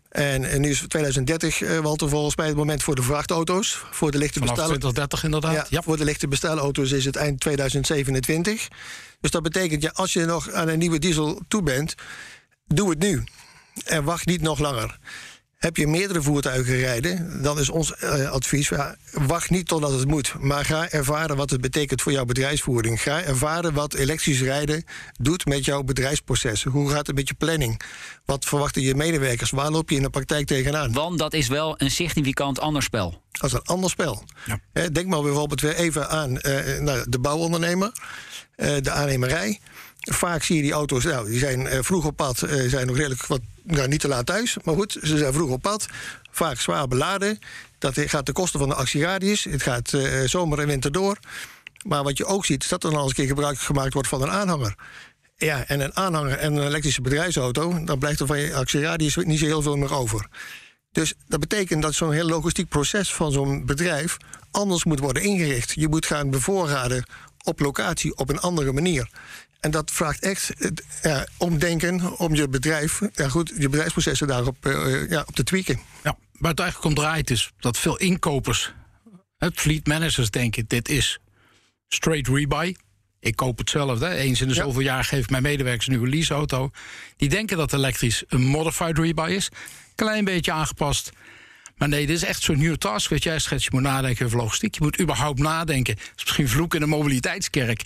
En, 0.09 0.49
en 0.49 0.61
nu 0.61 0.69
is 0.69 0.83
2030, 0.87 1.61
eh 1.61 1.77
Walter, 1.79 2.09
volgens 2.09 2.35
mij 2.35 2.47
het 2.47 2.55
moment 2.55 2.83
voor 2.83 2.95
de 2.95 3.01
vrachtauto's. 3.01 3.81
Voor 3.91 4.11
de 4.11 4.17
lichte 4.17 4.39
Vanaf 4.39 4.55
bestellen. 4.55 4.79
2030 4.79 5.23
inderdaad. 5.23 5.53
Ja, 5.53 5.77
Ja. 5.77 5.81
Voor 5.81 5.97
de 5.97 6.03
lichte 6.03 6.27
bestelauto's 6.27 6.91
is 6.91 7.05
het 7.05 7.15
eind 7.15 7.39
2027. 7.39 8.67
Dus 9.21 9.31
dat 9.31 9.43
betekent, 9.43 9.83
ja, 9.83 9.91
als 9.93 10.13
je 10.13 10.25
nog 10.25 10.51
aan 10.51 10.67
een 10.67 10.79
nieuwe 10.79 10.99
diesel 10.99 11.41
toe 11.47 11.63
bent, 11.63 11.95
doe 12.67 12.89
het 12.89 12.99
nu. 12.99 13.23
En 13.85 14.03
wacht 14.03 14.25
niet 14.25 14.41
nog 14.41 14.59
langer. 14.59 14.99
Heb 15.61 15.77
je 15.77 15.87
meerdere 15.87 16.21
voertuigen 16.21 16.75
rijden, 16.75 17.41
dan 17.41 17.59
is 17.59 17.69
ons 17.69 17.95
eh, 17.95 18.31
advies: 18.31 18.69
ja, 18.69 18.95
wacht 19.11 19.49
niet 19.49 19.67
totdat 19.67 19.91
het 19.91 20.07
moet. 20.07 20.33
Maar 20.39 20.65
ga 20.65 20.89
ervaren 20.89 21.35
wat 21.35 21.49
het 21.49 21.61
betekent 21.61 22.01
voor 22.01 22.11
jouw 22.11 22.25
bedrijfsvoering. 22.25 23.01
Ga 23.01 23.23
ervaren 23.23 23.73
wat 23.73 23.93
elektrisch 23.93 24.41
rijden 24.41 24.83
doet 25.19 25.45
met 25.45 25.65
jouw 25.65 25.83
bedrijfsproces. 25.83 26.63
Hoe 26.63 26.89
gaat 26.89 27.07
het 27.07 27.15
met 27.15 27.27
je 27.27 27.33
planning? 27.33 27.81
Wat 28.25 28.45
verwachten 28.45 28.81
je 28.81 28.95
medewerkers? 28.95 29.51
Waar 29.51 29.71
loop 29.71 29.89
je 29.89 29.95
in 29.95 30.01
de 30.01 30.09
praktijk 30.09 30.47
tegenaan? 30.47 30.91
Want 30.91 31.19
dat 31.19 31.33
is 31.33 31.47
wel 31.47 31.75
een 31.77 31.91
significant 31.91 32.59
ander 32.59 32.83
spel. 32.83 33.21
als 33.39 33.53
een 33.53 33.63
ander 33.63 33.89
spel. 33.89 34.23
Ja. 34.45 34.89
Denk 34.89 35.07
maar 35.07 35.21
bijvoorbeeld 35.21 35.61
weer 35.61 35.75
even 35.75 36.09
aan 36.09 36.39
eh, 36.39 36.79
nou, 36.79 37.05
de 37.09 37.19
bouwondernemer, 37.19 37.91
eh, 38.55 38.75
de 38.81 38.91
aannemerij. 38.91 39.59
Vaak 39.99 40.43
zie 40.43 40.55
je 40.55 40.61
die 40.61 40.71
auto's, 40.71 41.03
nou, 41.03 41.29
die 41.29 41.39
zijn 41.39 41.83
vroeg 41.83 42.05
op 42.05 42.15
pad, 42.15 42.41
eh, 42.41 42.69
zijn 42.69 42.87
nog 42.87 42.95
redelijk 42.95 43.25
wat, 43.25 43.41
nou, 43.63 43.87
niet 43.87 43.99
te 43.99 44.07
laat 44.07 44.25
thuis, 44.25 44.57
maar 44.63 44.75
goed, 44.75 44.97
ze 45.01 45.17
zijn 45.17 45.33
vroeg 45.33 45.49
op 45.49 45.61
pad, 45.61 45.85
vaak 46.31 46.59
zwaar 46.59 46.87
beladen. 46.87 47.39
Dat 47.77 47.99
gaat 47.99 48.25
de 48.25 48.31
kosten 48.31 48.59
van 48.59 48.69
de 48.69 48.75
actieradius, 48.75 49.43
het 49.43 49.63
gaat 49.63 49.93
eh, 49.93 50.21
zomer 50.25 50.59
en 50.59 50.67
winter 50.67 50.91
door. 50.91 51.17
Maar 51.85 52.03
wat 52.03 52.17
je 52.17 52.25
ook 52.25 52.45
ziet, 52.45 52.63
is 52.63 52.69
dat 52.69 52.83
er 52.83 52.95
al 52.95 53.01
eens 53.01 53.09
een 53.09 53.15
keer 53.15 53.27
gebruik 53.27 53.59
gemaakt 53.59 53.93
wordt 53.93 54.07
van 54.07 54.21
een 54.21 54.31
aanhanger. 54.31 54.75
Ja, 55.35 55.67
en 55.67 55.79
een 55.79 55.95
aanhanger 55.95 56.37
en 56.37 56.55
een 56.55 56.67
elektrische 56.67 57.01
bedrijfsauto, 57.01 57.83
dan 57.83 57.99
blijft 57.99 58.19
er 58.19 58.27
van 58.27 58.39
je 58.39 58.55
actieradius 58.55 59.15
niet 59.15 59.39
zo 59.39 59.45
heel 59.45 59.61
veel 59.61 59.75
meer 59.75 59.93
over. 59.93 60.27
Dus 60.91 61.13
dat 61.27 61.39
betekent 61.39 61.81
dat 61.81 61.93
zo'n 61.93 62.11
heel 62.11 62.27
logistiek 62.27 62.69
proces 62.69 63.13
van 63.13 63.31
zo'n 63.31 63.65
bedrijf 63.65 64.17
anders 64.51 64.83
moet 64.83 64.99
worden 64.99 65.23
ingericht. 65.23 65.71
Je 65.75 65.87
moet 65.87 66.05
gaan 66.05 66.29
bevoorraden 66.29 67.05
op 67.43 67.59
locatie 67.59 68.17
op 68.17 68.29
een 68.29 68.39
andere 68.39 68.71
manier. 68.71 69.09
En 69.59 69.71
dat 69.71 69.91
vraagt 69.91 70.23
echt 70.23 70.51
het, 70.57 70.83
ja, 71.01 71.27
omdenken 71.37 72.17
om 72.17 72.35
je 72.35 72.47
bedrijf, 72.47 73.01
ja 73.13 73.29
goed, 73.29 73.53
je 73.57 73.69
bedrijfsprocessen 73.69 74.27
daarop 74.27 74.65
eh, 74.65 75.09
ja, 75.09 75.23
op 75.27 75.35
te 75.35 75.43
tweaken. 75.43 75.79
Ja, 76.03 76.17
waar 76.37 76.51
het 76.51 76.59
eigenlijk 76.59 76.89
om 76.89 77.03
draait 77.03 77.29
is 77.29 77.51
dat 77.59 77.77
veel 77.77 77.97
inkopers, 77.97 78.73
het 79.37 79.59
fleet 79.59 79.87
managers 79.87 80.29
denken: 80.29 80.65
dit 80.67 80.89
is 80.89 81.19
straight 81.87 82.27
rebuy. 82.27 82.75
Ik 83.19 83.35
koop 83.35 83.57
hetzelfde. 83.57 84.09
Eens 84.09 84.41
in 84.41 84.47
de 84.47 84.53
zoveel 84.53 84.81
jaar 84.81 85.03
geef 85.03 85.23
ik 85.23 85.29
mijn 85.29 85.43
medewerkers 85.43 85.87
een 85.87 85.91
nieuwe 85.91 86.09
leaseauto. 86.09 86.71
Die 87.17 87.29
denken 87.29 87.57
dat 87.57 87.73
elektrisch 87.73 88.23
een 88.27 88.41
modified 88.41 88.97
rebuy 88.97 89.29
is. 89.29 89.49
Klein 89.95 90.25
beetje 90.25 90.51
aangepast. 90.51 91.11
Maar 91.81 91.89
nee, 91.89 92.05
dit 92.05 92.15
is 92.15 92.23
echt 92.23 92.41
zo'n 92.41 92.57
nieuwe 92.57 92.77
task. 92.77 93.09
Wat 93.09 93.23
jij 93.23 93.39
schetst, 93.39 93.63
je 93.63 93.71
moet 93.73 93.81
nadenken 93.81 94.25
over 94.25 94.37
logistiek. 94.37 94.75
Je 94.75 94.83
moet 94.83 94.99
überhaupt 94.99 95.39
nadenken. 95.39 95.95
Is 95.95 96.23
misschien 96.23 96.47
vloek 96.47 96.73
in 96.73 96.79
de 96.79 96.85
mobiliteitskerk. 96.85 97.85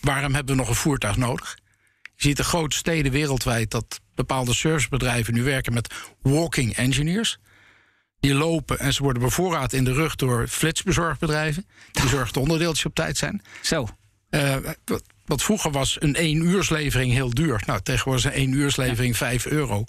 Waarom 0.00 0.34
hebben 0.34 0.54
we 0.54 0.60
nog 0.60 0.68
een 0.68 0.74
voertuig 0.74 1.16
nodig? 1.16 1.58
Je 2.02 2.22
ziet 2.22 2.36
de 2.36 2.44
grote 2.44 2.76
steden 2.76 3.12
wereldwijd 3.12 3.70
dat 3.70 4.00
bepaalde 4.14 4.54
servicebedrijven 4.54 5.34
nu 5.34 5.42
werken 5.42 5.72
met 5.72 5.94
walking 6.22 6.76
engineers. 6.76 7.38
Die 8.20 8.34
lopen 8.34 8.78
en 8.78 8.92
ze 8.92 9.02
worden 9.02 9.22
bevoorraad 9.22 9.72
in 9.72 9.84
de 9.84 9.92
rug 9.92 10.16
door 10.16 10.48
flitsbezorgbedrijven. 10.48 11.66
Die 11.92 12.08
zorgen 12.08 12.32
dat 12.32 12.42
onderdeeltjes 12.42 12.84
op 12.84 12.94
tijd 12.94 13.16
zijn. 13.16 13.42
Zo. 13.62 13.88
Uh, 14.30 14.56
wat, 14.84 15.02
wat, 15.24 15.42
vroeger 15.42 15.70
was 15.70 15.96
een 16.00 16.14
één 16.14 16.42
uurslevering 16.46 17.12
heel 17.12 17.30
duur. 17.30 17.62
Nou, 17.66 17.80
tegenwoordig 17.82 18.24
is 18.24 18.30
een 18.30 18.36
één 18.36 18.52
uurslevering 18.52 19.12
ja. 19.12 19.18
5 19.18 19.46
euro. 19.46 19.84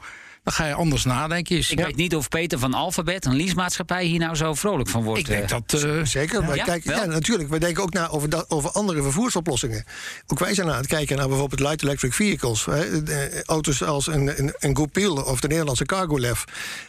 Dan 0.48 0.56
ga 0.56 0.66
je 0.66 0.74
anders 0.74 1.04
nadenken. 1.04 1.58
Ik 1.58 1.80
weet 1.80 1.96
niet 1.96 2.16
of 2.16 2.30
Peter 2.30 2.60
van 2.60 2.74
Alphabet, 2.74 3.26
een 3.26 3.36
leasemaatschappij, 3.36 4.06
hier 4.06 4.20
nou 4.20 4.36
zo 4.36 4.54
vrolijk 4.54 4.90
van 4.90 5.04
wordt. 5.04 5.20
Ik 5.20 5.26
denk 5.26 5.50
dat... 5.50 5.84
Uh, 5.84 6.06
Zeker. 6.06 6.48
Wij 6.48 6.56
Ja, 6.56 6.80
ja, 6.84 7.06
natuurlijk. 7.06 7.50
We 7.50 7.60
denken 7.60 7.84
ook 7.84 7.94
na 7.94 8.10
over, 8.10 8.30
dat, 8.30 8.50
over 8.50 8.72
andere 8.72 9.02
vervoersoplossingen. 9.02 9.86
Ook 10.28 10.40
wij 10.40 10.54
zijn 10.54 10.70
aan 10.70 10.78
het 10.78 10.88
kijken 10.88 11.18
naar 11.18 11.28
bijvoorbeeld 11.28 11.60
light 11.60 11.84
electric 11.84 12.14
vehicles. 12.14 12.66
Hè. 12.66 13.04
De, 13.04 13.44
auto's 13.46 13.84
als 13.84 14.08
een, 14.08 14.40
een, 14.40 14.54
een 14.60 14.76
Goupil 14.76 15.16
of 15.16 15.40
de 15.40 15.48
Nederlandse 15.48 15.86
Cargolef. 15.86 16.44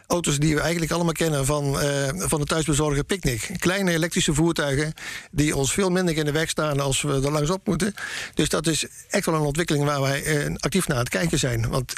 Auto's 0.07 0.39
die 0.39 0.55
we 0.55 0.61
eigenlijk 0.61 0.93
allemaal 0.93 1.13
kennen 1.13 1.47
van, 1.47 1.81
eh, 1.81 2.09
van 2.17 2.41
de 2.41 2.47
thuisbezorger 2.47 3.05
Picnic. 3.05 3.51
Kleine 3.59 3.91
elektrische 3.91 4.35
voertuigen 4.35 4.95
die 5.31 5.57
ons 5.57 5.73
veel 5.73 5.91
minder 5.91 6.17
in 6.17 6.25
de 6.25 6.33
weg 6.33 6.49
staan 6.49 6.81
als 6.81 7.03
we 7.03 7.13
er 7.13 7.31
langsop 7.33 7.67
moeten. 7.67 7.95
Dus 8.35 8.49
dat 8.49 8.67
is 8.67 8.87
echt 9.09 9.27
wel 9.27 9.35
een 9.35 9.41
ontwikkeling 9.41 9.85
waar 9.85 10.01
wij 10.01 10.25
eh, 10.25 10.55
actief 10.55 10.87
naar 10.87 10.97
aan 10.97 11.03
het 11.03 11.13
kijken 11.13 11.39
zijn. 11.39 11.69
Want 11.69 11.95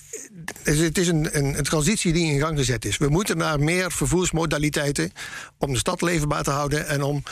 het 0.62 0.98
is 0.98 1.08
een, 1.08 1.28
een, 1.38 1.49
een 1.58 1.64
transitie 1.64 2.12
die 2.12 2.32
in 2.32 2.40
gang 2.40 2.58
gezet 2.58 2.84
is. 2.84 2.96
We 2.96 3.08
moeten 3.08 3.36
naar 3.36 3.60
meer 3.60 3.92
vervoersmodaliteiten 3.92 5.12
om 5.58 5.72
de 5.72 5.78
stad 5.78 6.02
leefbaar 6.02 6.42
te 6.42 6.50
houden 6.50 6.86
en 6.86 7.02
om 7.02 7.22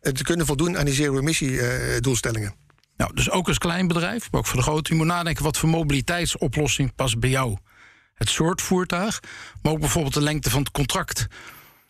eh, 0.00 0.12
te 0.12 0.22
kunnen 0.22 0.46
voldoen 0.46 0.78
aan 0.78 0.84
die 0.84 0.94
zero-emissie-doelstellingen. 0.94 2.54
Nou, 2.96 3.14
dus 3.14 3.30
ook 3.30 3.48
als 3.48 3.58
klein 3.58 3.88
bedrijf, 3.88 4.30
maar 4.30 4.40
ook 4.40 4.46
voor 4.46 4.56
de 4.56 4.62
grote. 4.62 4.92
Je 4.92 4.98
moet 4.98 5.06
nadenken 5.06 5.44
wat 5.44 5.58
voor 5.58 5.68
mobiliteitsoplossing 5.68 6.94
past 6.94 7.18
bij 7.18 7.30
jou. 7.30 7.56
Het 8.14 8.28
soort 8.28 8.62
voertuig, 8.62 9.22
maar 9.62 9.72
ook 9.72 9.80
bijvoorbeeld 9.80 10.14
de 10.14 10.22
lengte 10.22 10.50
van 10.50 10.60
het 10.60 10.70
contract. 10.70 11.26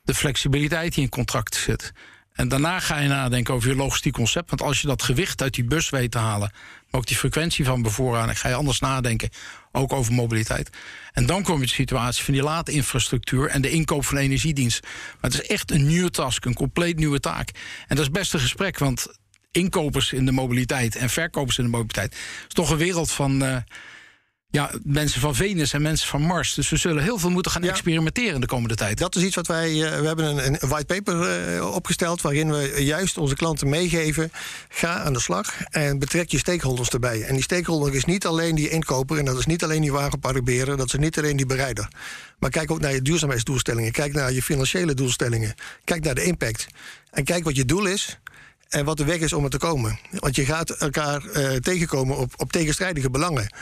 De 0.03 0.15
flexibiliteit 0.15 0.95
die 0.95 1.03
in 1.03 1.09
contract 1.09 1.55
zit. 1.55 1.93
En 2.39 2.49
daarna 2.49 2.81
ga 2.81 2.99
je 2.99 3.09
nadenken 3.09 3.55
over 3.55 3.69
je 3.69 3.77
logistiek 3.77 4.13
concept. 4.13 4.49
Want 4.49 4.63
als 4.63 4.81
je 4.81 4.87
dat 4.87 5.03
gewicht 5.03 5.43
uit 5.43 5.55
die 5.55 5.65
bus 5.65 5.91
weet 5.91 6.11
te 6.11 6.19
halen, 6.19 6.51
maar 6.91 7.01
ook 7.01 7.07
die 7.07 7.17
frequentie 7.17 7.65
van 7.65 7.83
bevoorrading, 7.83 8.41
ga 8.41 8.49
je 8.49 8.55
anders 8.55 8.81
nadenken. 8.81 9.29
Ook 9.73 9.93
over 9.93 10.13
mobiliteit. 10.13 10.71
En 11.13 11.27
dan 11.27 11.43
kom 11.43 11.61
je 11.61 11.67
de 11.67 11.73
situatie 11.73 12.25
van 12.25 12.35
die 12.35 12.43
laadinfrastructuur 12.43 13.49
en 13.49 13.61
de 13.61 13.71
inkoop 13.71 14.05
van 14.05 14.17
energiedienst. 14.17 14.83
Maar 14.83 15.31
het 15.31 15.35
is 15.35 15.47
echt 15.47 15.71
een 15.71 15.87
nieuwe 15.87 16.11
task, 16.11 16.45
een 16.45 16.55
compleet 16.55 16.97
nieuwe 16.97 17.21
taak. 17.21 17.51
En 17.87 17.97
dat 17.97 18.05
is 18.05 18.11
best 18.11 18.35
een 18.35 18.41
gesprek, 18.41 18.79
want 18.79 19.07
inkopers 19.51 20.13
in 20.13 20.25
de 20.25 20.33
mobiliteit 20.33 20.97
en 20.97 21.11
verkopers 21.11 21.59
in 21.59 21.65
de 21.65 21.71
mobiliteit 21.71 22.13
is 22.49 22.55
toch 22.55 22.71
een 22.71 22.77
wereld 22.77 23.11
van. 23.11 23.43
Uh, 23.43 23.57
ja, 24.51 24.71
mensen 24.85 25.21
van 25.21 25.35
Venus 25.35 25.73
en 25.73 25.83
mensen 25.83 26.09
van 26.09 26.23
Mars. 26.23 26.55
Dus 26.55 26.69
we 26.69 26.77
zullen 26.77 27.03
heel 27.03 27.19
veel 27.19 27.31
moeten 27.31 27.53
gaan 27.53 27.63
Ja. 27.63 27.69
experimenteren 27.71 28.41
de 28.41 28.47
komende 28.47 28.75
tijd. 28.75 28.99
Dat 28.99 29.17
is 29.17 29.23
iets 29.23 29.35
wat 29.37 29.47
wij. 29.47 29.71
uh, 29.73 30.01
we 30.01 30.07
hebben 30.07 30.25
een, 30.25 30.57
een 30.63 30.69
white 30.69 30.95
paper 30.95 31.55
uh, 31.57 31.75
opgesteld. 31.75 32.21
waarin 32.23 32.51
we 32.51 32.75
juist 32.85 33.19
onze 33.19 33.35
klanten 33.35 33.69
meegeven. 33.69 34.33
Ga 34.69 34.99
aan 34.99 35.13
de 35.13 35.21
slag 35.21 35.63
en 35.65 35.99
betrek 35.99 36.31
je 36.31 36.39
stakeholders 36.39 36.89
erbij. 36.89 37.23
En 37.23 37.35
die 37.35 37.43
stakeholder 37.43 37.95
is 37.95 38.05
niet 38.05 38.27
alleen 38.27 38.55
die 38.55 38.69
inkoper. 38.69 39.19
en 39.19 39.25
dat 39.25 39.39
is 39.39 39.47
niet 39.47 39.65
alleen 39.65 39.81
die 39.81 39.93
wagenparkbeheerder. 39.93 40.77
dat 40.77 40.87
is 40.87 40.95
niet 40.99 41.19
alleen 41.19 41.37
die 41.37 41.47
bereider. 41.47 41.89
Maar 42.39 42.51
kijk 42.51 42.71
ook 42.71 42.81
naar 42.81 42.93
je 42.93 43.03
duurzaamheidsdoelstellingen. 43.03 43.93
Kijk 43.93 44.13
naar 44.13 44.33
je 44.33 44.43
financiële 44.43 44.95
doelstellingen. 44.95 45.55
Kijk 45.85 46.05
naar 46.05 46.15
de 46.15 46.23
impact. 46.25 46.67
En 47.11 47.25
kijk 47.25 47.45
wat 47.45 47.57
je 47.57 47.65
doel 47.65 47.87
is. 47.87 48.19
En 48.69 48.85
wat 48.85 48.97
de 48.97 49.05
weg 49.05 49.19
is 49.19 49.33
om 49.33 49.45
er 49.45 49.51
te 49.51 49.59
komen. 49.59 49.99
Want 50.11 50.37
je 50.37 50.45
gaat 50.45 50.71
elkaar 50.71 51.25
uh, 51.25 51.51
tegenkomen 51.57 52.17
op, 52.17 52.33
op 52.37 52.53
tegenstrijdige 52.53 53.11
belangen. 53.11 53.55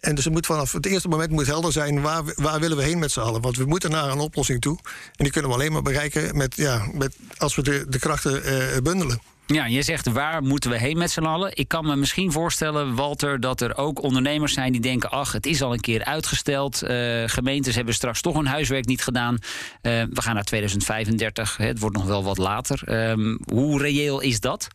En 0.00 0.14
dus 0.14 0.28
moet 0.28 0.46
vanaf 0.46 0.72
het 0.72 0.86
eerste 0.86 1.08
moment 1.08 1.30
moet 1.30 1.46
helder 1.46 1.72
zijn 1.72 2.00
waar, 2.00 2.22
waar 2.34 2.60
willen 2.60 2.76
we 2.76 2.82
heen 2.82 2.98
met 2.98 3.12
z'n 3.12 3.20
allen. 3.20 3.40
Want 3.40 3.56
we 3.56 3.64
moeten 3.64 3.90
naar 3.90 4.10
een 4.10 4.18
oplossing 4.18 4.60
toe. 4.60 4.78
En 5.16 5.24
die 5.24 5.30
kunnen 5.30 5.50
we 5.50 5.56
alleen 5.56 5.72
maar 5.72 5.82
bereiken 5.82 6.36
met, 6.36 6.56
ja, 6.56 6.86
met, 6.92 7.16
als 7.36 7.54
we 7.54 7.62
de, 7.62 7.84
de 7.88 7.98
krachten 7.98 8.42
uh, 8.44 8.76
bundelen. 8.82 9.20
Ja, 9.54 9.66
je 9.66 9.82
zegt 9.82 10.12
waar 10.12 10.42
moeten 10.42 10.70
we 10.70 10.78
heen 10.78 10.98
met 10.98 11.10
z'n 11.10 11.22
allen? 11.22 11.50
Ik 11.54 11.68
kan 11.68 11.86
me 11.86 11.96
misschien 11.96 12.32
voorstellen, 12.32 12.94
Walter, 12.94 13.40
dat 13.40 13.60
er 13.60 13.76
ook 13.76 14.02
ondernemers 14.02 14.52
zijn 14.52 14.72
die 14.72 14.80
denken: 14.80 15.10
ach, 15.10 15.32
het 15.32 15.46
is 15.46 15.62
al 15.62 15.72
een 15.72 15.80
keer 15.80 16.04
uitgesteld. 16.04 16.82
Uh, 16.82 17.22
gemeentes 17.26 17.74
hebben 17.74 17.94
straks 17.94 18.20
toch 18.20 18.34
hun 18.34 18.46
huiswerk 18.46 18.86
niet 18.86 19.02
gedaan. 19.02 19.34
Uh, 19.34 19.40
we 20.10 20.22
gaan 20.22 20.34
naar 20.34 20.44
2035. 20.44 21.56
Hè, 21.56 21.66
het 21.66 21.78
wordt 21.78 21.96
nog 21.96 22.06
wel 22.06 22.24
wat 22.24 22.38
later. 22.38 23.08
Um, 23.10 23.38
hoe 23.52 23.80
reëel 23.80 24.20
is 24.20 24.40
dat? 24.40 24.68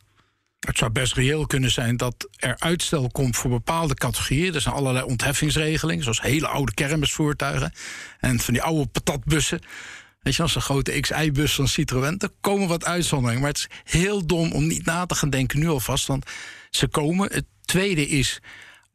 Het 0.66 0.78
zou 0.78 0.92
best 0.92 1.14
reëel 1.14 1.46
kunnen 1.46 1.72
zijn 1.72 1.98
dat 1.98 2.30
er 2.38 2.56
uitstel 2.58 3.10
komt 3.12 3.38
voor 3.38 3.50
bepaalde 3.50 3.94
categorieën. 3.94 4.54
Er 4.54 4.62
zijn 4.62 4.76
allerlei 4.76 5.06
ontheffingsregelingen, 5.06 6.04
zoals 6.04 6.22
hele 6.22 6.48
oude 6.48 6.74
kermisvoertuigen 6.74 7.74
en 8.20 8.40
van 8.40 8.54
die 8.54 8.64
oude 8.64 8.86
patatbussen. 8.86 9.62
Weet 10.22 10.36
je, 10.36 10.42
als 10.42 10.56
een 10.56 10.62
grote 10.62 11.00
XI-bus 11.00 11.54
van 11.54 11.68
Citroën, 11.68 12.20
er 12.20 12.30
komen 12.42 12.68
wat 12.68 12.86
uitzonderingen. 12.86 13.42
Maar 13.42 13.52
het 13.52 13.60
is 13.60 13.68
heel 13.84 14.26
dom 14.26 14.52
om 14.52 14.68
niet 14.68 14.86
na 14.86 15.06
te 15.06 15.16
gaan 15.16 15.30
denken 15.30 15.60
nu 15.60 15.68
alvast, 15.68 16.08
want 16.08 16.26
ze 16.70 16.88
komen. 16.88 17.32
Het 17.32 17.46
tweede 17.66 18.08
is, 18.08 18.40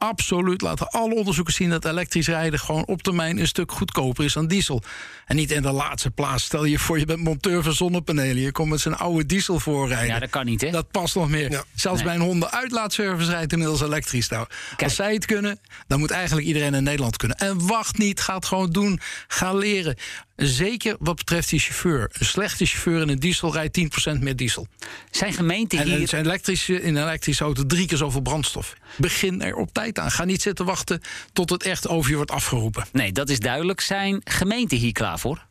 absoluut 0.05 0.61
laten 0.61 0.89
alle 0.89 1.15
onderzoeken 1.15 1.55
zien 1.55 1.71
dat 1.71 1.85
elektrisch 1.85 2.27
rijden 2.27 2.59
gewoon 2.59 2.87
op 2.87 3.03
termijn 3.03 3.39
een 3.39 3.47
stuk 3.47 3.73
goedkoper 3.73 4.25
is 4.25 4.33
dan 4.33 4.47
diesel. 4.47 4.83
En 5.27 5.37
niet 5.37 5.51
in 5.51 5.63
de 5.63 5.71
laatste 5.73 6.11
plaats. 6.11 6.45
Stel 6.45 6.65
je 6.65 6.79
voor, 6.79 6.99
je 6.99 7.05
bent 7.05 7.21
monteur 7.23 7.63
van 7.63 7.73
zonnepanelen. 7.73 8.43
Je 8.43 8.53
komt 8.53 8.71
met 8.71 8.81
zijn 8.81 8.97
oude 8.97 9.27
diesel 9.27 9.59
voorrijden. 9.61 10.07
Ja, 10.15 10.19
dat 10.19 10.31
kan 10.31 10.45
niet, 10.45 10.61
hè? 10.61 10.71
Dat 10.71 10.91
past 10.91 11.15
nog 11.15 11.29
meer. 11.29 11.51
Ja. 11.51 11.65
Zelfs 11.75 11.99
Nee. 12.03 12.07
bij 12.09 12.15
een 12.21 12.27
Honda 12.29 12.51
uitlaatservice 12.51 13.31
rijdt 13.31 13.53
inmiddels 13.53 13.81
elektrisch. 13.81 14.29
Nou, 14.29 14.47
als 14.77 14.95
zij 14.95 15.15
het 15.15 15.27
kunnen, 15.27 15.61
dan 15.87 15.99
moet 15.99 16.11
eigenlijk 16.11 16.47
iedereen 16.47 16.75
in 16.75 16.83
Nederland 16.83 17.17
kunnen. 17.17 17.37
En 17.37 17.67
wacht 17.67 17.99
niet, 17.99 18.21
ga 18.21 18.35
het 18.35 18.45
gewoon 18.47 18.71
doen. 18.71 19.01
Ga 19.29 19.53
leren. 19.55 19.97
Zeker 20.37 20.97
wat 20.99 21.17
betreft 21.17 21.49
die 21.51 21.61
chauffeur. 21.61 22.11
Een 22.19 22.27
slechte 22.27 22.67
chauffeur 22.67 23.01
in 23.01 23.09
een 23.09 23.19
diesel 23.19 23.53
rijdt 23.53 23.73
10% 23.75 24.21
meer 24.21 24.37
diesel. 24.37 24.67
Zijn 25.11 25.33
gemeenten 25.33 25.79
En 25.79 25.87
hier. 25.87 25.99
het 26.01 26.09
zijn 26.09 26.25
elektrische, 26.25 26.83
in 26.83 26.97
een 26.97 27.03
elektrische 27.03 27.45
auto 27.45 27.67
drie 27.67 27.87
keer 27.87 27.99
zoveel 27.99 28.21
brandstof. 28.21 28.75
Begin 28.97 29.43
er 29.43 29.55
op 29.55 29.73
tijd 29.73 29.90
aan. 29.99 30.11
Ga 30.11 30.25
niet 30.25 30.43
zitten 30.43 30.65
wachten 30.65 31.01
tot 31.33 31.51
het 31.51 31.63
echt 31.63 31.89
over 31.89 32.11
je 32.11 32.17
wordt 32.17 32.31
afgeroepen. 32.31 32.85
Nee, 32.93 33.13
dat 33.13 33.29
is 33.29 33.39
duidelijk. 33.39 33.81
Zijn 33.81 34.21
gemeenten 34.25 34.79
hier 34.79 34.93
klaar 34.93 35.19
voor? 35.19 35.49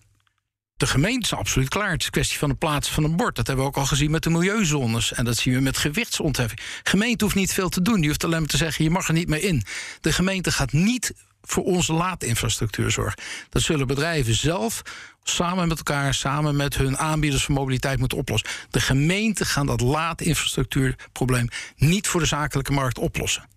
De 0.78 0.88
gemeente 0.88 1.26
is 1.26 1.34
absoluut 1.34 1.70
klaar. 1.70 1.92
Het 1.92 2.00
is 2.00 2.06
een 2.06 2.12
kwestie 2.12 2.38
van 2.38 2.50
de 2.50 2.56
plaats 2.56 2.90
van 2.90 3.04
een 3.04 3.16
bord. 3.16 3.36
Dat 3.36 3.48
hebben 3.48 3.66
we 3.66 3.72
ook 3.72 3.78
al 3.78 3.86
gezien 3.86 4.12
met 4.12 4.24
de 4.24 4.30
milieuzones. 4.30 5.14
En 5.14 5.26
dat 5.26 5.38
zien 5.38 5.54
we 5.54 5.60
met 5.60 5.78
gewichtsontheffing. 5.78 6.62
Gemeente 6.84 7.24
hoeft 7.24 7.36
niet 7.36 7.54
veel 7.54 7.70
te 7.70 7.82
doen. 7.82 8.00
Die 8.00 8.08
hoeft 8.08 8.24
alleen 8.24 8.40
maar 8.40 8.48
te 8.48 8.58
zeggen, 8.58 8.84
je 8.84 8.90
mag 8.90 9.08
er 9.08 9.14
niet 9.14 9.28
meer 9.28 9.44
in. 9.44 9.64
De 10.02 10.14
gemeente 10.14 10.52
gaat 10.52 10.72
niet 10.72 11.14
voor 11.42 11.64
onze 11.64 11.94
laadinfrastructuur 11.94 12.92
zorgen. 12.92 13.22
Dat 13.50 13.62
zullen 13.62 13.88
bedrijven 13.88 14.36
zelf 14.36 14.82
samen 15.24 15.68
met 15.68 15.78
elkaar, 15.78 16.14
samen 16.14 16.56
met 16.56 16.76
hun 16.76 16.98
aanbieders 16.98 17.44
van 17.44 17.54
mobiliteit 17.54 18.00
moeten 18.00 18.18
oplossen. 18.18 18.50
De 18.70 18.80
gemeenten 18.80 19.46
gaan 19.46 19.66
dat 19.66 19.82
laadinfrastructuurprobleem 19.82 21.48
niet 21.76 22.08
voor 22.08 22.20
de 22.20 22.28
zakelijke 22.28 22.72
markt 22.72 22.98
oplossen. 22.98 23.48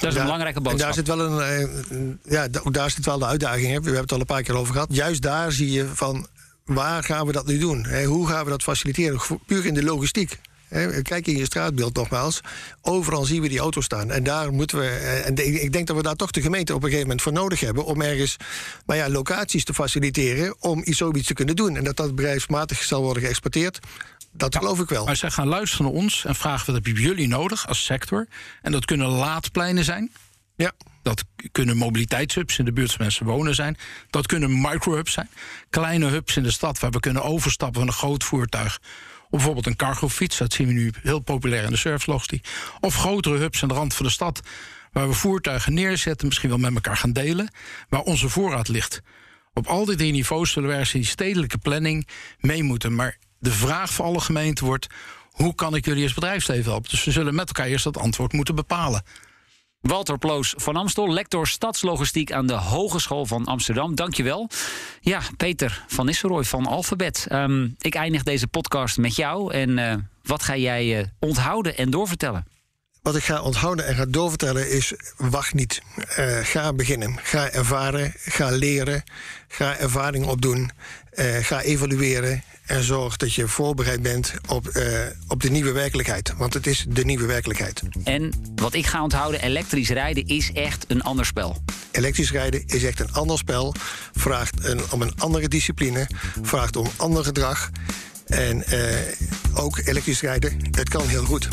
Dat 0.00 0.12
is 0.12 0.16
een 0.18 0.22
belangrijke 0.24 0.56
En 0.56 0.62
boodschap. 0.62 0.84
daar 0.84 0.94
zit 0.94 1.06
wel 1.06 1.20
een, 1.20 1.40
eh, 2.24 2.32
ja, 2.32 2.48
daar 2.70 2.90
zit 2.90 3.04
wel 3.04 3.18
de 3.18 3.26
uitdaging. 3.26 3.66
Hè. 3.66 3.78
We 3.78 3.82
hebben 3.84 4.00
het 4.00 4.12
al 4.12 4.20
een 4.20 4.26
paar 4.26 4.42
keer 4.42 4.56
over 4.56 4.72
gehad. 4.72 4.88
Juist 4.90 5.22
daar 5.22 5.52
zie 5.52 5.70
je 5.72 5.86
van 5.94 6.26
waar 6.64 7.04
gaan 7.04 7.26
we 7.26 7.32
dat 7.32 7.46
nu 7.46 7.58
doen? 7.58 7.84
Hè? 7.84 8.04
Hoe 8.04 8.28
gaan 8.28 8.44
we 8.44 8.50
dat 8.50 8.62
faciliteren? 8.62 9.20
Puur 9.46 9.66
in 9.66 9.74
de 9.74 9.82
logistiek. 9.84 10.38
Hè, 10.68 11.02
Kijk 11.02 11.26
in 11.26 11.36
je 11.36 11.44
straatbeeld 11.44 11.94
nogmaals. 11.96 12.40
Overal 12.82 13.24
zien 13.24 13.42
we 13.42 13.48
die 13.48 13.58
auto's 13.58 13.84
staan. 13.84 14.10
En 14.10 14.22
daar 14.22 14.52
moeten 14.52 14.78
we. 14.78 14.84
eh, 14.86 15.26
En 15.26 15.62
ik 15.62 15.72
denk 15.72 15.86
dat 15.86 15.96
we 15.96 16.02
daar 16.02 16.14
toch 16.16 16.30
de 16.30 16.40
gemeente 16.42 16.72
op 16.72 16.78
een 16.78 16.84
gegeven 16.84 17.06
moment 17.06 17.22
voor 17.22 17.32
nodig 17.32 17.60
hebben. 17.60 17.84
om 17.84 18.02
ergens 18.02 18.36
maar 18.86 18.96
ja, 18.96 19.08
locaties 19.08 19.64
te 19.64 19.74
faciliteren. 19.74 20.54
om 20.60 20.80
iets 20.84 20.98
zoiets 20.98 21.26
te 21.26 21.34
kunnen 21.34 21.56
doen. 21.56 21.76
En 21.76 21.84
dat 21.84 21.96
dat 21.96 22.14
bedrijfsmatig 22.14 22.82
zal 22.82 23.02
worden 23.02 23.22
geëxporteerd. 23.22 23.78
Dat 24.36 24.56
geloof 24.56 24.80
ik 24.80 24.88
wel. 24.88 25.04
Maar 25.04 25.16
zij 25.16 25.30
gaan 25.30 25.46
luisteren 25.46 25.86
naar 25.86 25.94
ons 25.94 26.24
en 26.24 26.34
vragen 26.34 26.66
wat 26.66 26.84
hebben 26.84 27.02
jullie 27.02 27.28
nodig 27.28 27.68
als 27.68 27.84
sector. 27.84 28.26
En 28.62 28.72
dat 28.72 28.84
kunnen 28.84 29.08
laadpleinen 29.08 29.84
zijn. 29.84 30.12
Ja. 30.56 30.72
Dat 31.02 31.24
kunnen 31.52 31.76
mobiliteitshubs 31.76 32.58
in 32.58 32.64
de 32.64 32.72
buurt 32.72 32.88
waar 32.88 33.00
mensen 33.00 33.26
wonen 33.26 33.54
zijn. 33.54 33.76
Dat 34.10 34.26
kunnen 34.26 34.60
microhubs 34.60 35.12
zijn. 35.12 35.28
Kleine 35.70 36.06
hubs 36.06 36.36
in 36.36 36.42
de 36.42 36.50
stad 36.50 36.78
waar 36.78 36.90
we 36.90 37.00
kunnen 37.00 37.22
overstappen 37.22 37.80
van 37.80 37.88
een 37.88 37.94
groot 37.94 38.24
voertuig. 38.24 38.78
Of 39.22 39.30
bijvoorbeeld 39.30 39.66
een 39.66 39.76
cargofiets, 39.76 40.38
dat 40.38 40.52
zien 40.52 40.66
we 40.66 40.72
nu 40.72 40.92
heel 41.02 41.20
populair 41.20 41.64
in 41.64 41.70
de 41.70 41.76
surflogistiek. 41.76 42.48
Of 42.80 42.96
grotere 42.96 43.38
hubs 43.38 43.62
aan 43.62 43.68
de 43.68 43.74
rand 43.74 43.94
van 43.94 44.06
de 44.06 44.12
stad. 44.12 44.40
Waar 44.92 45.08
we 45.08 45.14
voertuigen 45.14 45.74
neerzetten, 45.74 46.26
misschien 46.26 46.48
wel 46.48 46.58
met 46.58 46.74
elkaar 46.74 46.96
gaan 46.96 47.12
delen. 47.12 47.50
Waar 47.88 48.00
onze 48.00 48.28
voorraad 48.28 48.68
ligt. 48.68 49.00
Op 49.52 49.66
al 49.66 49.84
die 49.84 49.96
drie 49.96 50.12
niveaus 50.12 50.50
zullen 50.50 50.68
we 50.68 50.74
ergens 50.74 50.94
in 50.94 51.00
die 51.00 51.08
stedelijke 51.08 51.58
planning 51.58 52.08
mee 52.38 52.62
moeten. 52.62 52.94
Maar 52.94 53.18
de 53.46 53.52
vraag 53.52 53.92
voor 53.92 54.04
alle 54.04 54.20
gemeenten 54.20 54.64
wordt: 54.64 54.86
hoe 55.30 55.54
kan 55.54 55.74
ik 55.74 55.84
jullie 55.84 56.02
als 56.02 56.14
bedrijfsleven 56.14 56.70
helpen? 56.70 56.90
Dus 56.90 57.04
we 57.04 57.10
zullen 57.10 57.34
met 57.34 57.46
elkaar 57.46 57.66
eerst 57.66 57.84
dat 57.84 57.98
antwoord 57.98 58.32
moeten 58.32 58.54
bepalen. 58.54 59.02
Walter 59.80 60.18
Ploos 60.18 60.54
van 60.56 60.76
Amstel, 60.76 61.12
lector 61.12 61.46
stadslogistiek 61.46 62.32
aan 62.32 62.46
de 62.46 62.52
Hogeschool 62.54 63.26
van 63.26 63.44
Amsterdam. 63.44 63.94
Dankjewel. 63.94 64.50
Ja, 65.00 65.20
Peter 65.36 65.84
van 65.86 66.06
Nistelrooy 66.06 66.44
van 66.44 66.66
Alphabet. 66.66 67.26
Um, 67.32 67.74
ik 67.78 67.94
eindig 67.94 68.22
deze 68.22 68.46
podcast 68.46 68.98
met 68.98 69.16
jou. 69.16 69.52
En 69.52 69.78
uh, 69.78 69.94
wat 70.22 70.42
ga 70.42 70.56
jij 70.56 70.98
uh, 70.98 71.06
onthouden 71.18 71.76
en 71.76 71.90
doorvertellen? 71.90 72.46
Wat 73.02 73.16
ik 73.16 73.24
ga 73.24 73.42
onthouden 73.42 73.86
en 73.86 73.94
ga 73.94 74.06
doorvertellen 74.06 74.70
is: 74.70 74.92
wacht 75.16 75.54
niet. 75.54 75.82
Uh, 76.18 76.38
ga 76.42 76.72
beginnen. 76.72 77.18
Ga 77.22 77.50
ervaren. 77.50 78.12
Ga 78.16 78.50
leren. 78.50 79.02
Ga 79.48 79.76
ervaring 79.76 80.26
opdoen. 80.26 80.70
ga 81.40 81.60
evalueren. 81.60 82.42
En 82.66 82.82
zorg 82.82 83.16
dat 83.16 83.34
je 83.34 83.48
voorbereid 83.48 84.02
bent 84.02 84.34
op, 84.48 84.70
uh, 84.76 84.82
op 85.28 85.42
de 85.42 85.50
nieuwe 85.50 85.72
werkelijkheid. 85.72 86.32
Want 86.36 86.54
het 86.54 86.66
is 86.66 86.86
de 86.88 87.04
nieuwe 87.04 87.26
werkelijkheid. 87.26 87.82
En 88.04 88.32
wat 88.54 88.74
ik 88.74 88.86
ga 88.86 89.02
onthouden, 89.02 89.42
elektrisch 89.42 89.88
rijden 89.88 90.26
is 90.26 90.52
echt 90.52 90.84
een 90.88 91.02
ander 91.02 91.26
spel. 91.26 91.56
Elektrisch 91.90 92.30
rijden 92.30 92.62
is 92.66 92.84
echt 92.84 93.00
een 93.00 93.12
ander 93.12 93.38
spel. 93.38 93.74
Vraagt 94.12 94.64
een, 94.64 94.80
om 94.90 95.02
een 95.02 95.12
andere 95.18 95.48
discipline. 95.48 96.06
Vraagt 96.42 96.76
om 96.76 96.86
ander 96.96 97.24
gedrag. 97.24 97.70
En 98.26 98.64
uh, 98.72 98.84
ook 99.54 99.78
elektrisch 99.84 100.20
rijden, 100.20 100.56
het 100.70 100.88
kan 100.88 101.08
heel 101.08 101.24
goed. 101.24 101.48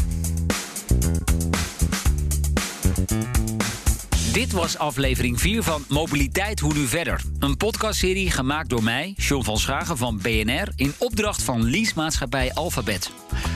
Dit 4.33 4.51
was 4.51 4.77
aflevering 4.77 5.39
4 5.39 5.63
van 5.63 5.85
Mobiliteit 5.87 6.59
Hoe 6.59 6.73
Nu 6.73 6.87
Verder. 6.87 7.21
Een 7.39 7.57
podcastserie 7.57 8.31
gemaakt 8.31 8.69
door 8.69 8.83
mij, 8.83 9.13
John 9.17 9.43
van 9.43 9.57
Schagen 9.57 9.97
van 9.97 10.17
BNR... 10.17 10.67
in 10.75 10.93
opdracht 10.97 11.43
van 11.43 11.69
leasemaatschappij 11.69 12.53
Alphabet. 12.53 13.11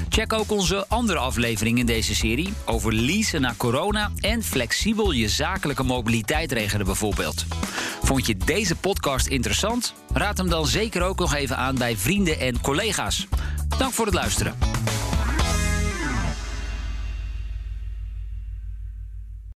Check 0.10 0.34
ook 0.34 0.52
onze 0.52 0.86
andere 0.88 1.20
aflevering 1.20 1.80
in 1.80 1.86
deze 1.86 2.16
serie... 2.16 2.54
over 2.66 2.94
leasen 2.94 3.42
na 3.42 3.54
corona 3.58 4.12
en 4.20 4.44
flexibel 4.44 5.12
je 5.12 5.30
zakelijke 5.30 5.84
mobiliteit 5.84 6.52
regelen 6.52 6.86
bijvoorbeeld. 6.86 7.46
Vond 8.04 8.26
je 8.26 8.38
deze 8.46 8.76
podcast 8.76 9.28
interessant? 9.28 9.94
Raad 10.13 10.38
hem 10.38 10.50
dan 10.50 10.68
zeker 10.68 11.02
ook 11.02 11.20
nog 11.20 11.34
even 11.34 11.58
aan 11.58 11.76
bij 11.78 11.98
vrienden 11.98 12.40
en 12.40 12.62
collega's. 12.62 13.28
Dank 13.78 13.94
voor 13.94 14.06
het 14.06 14.16
luisteren. 14.16 14.77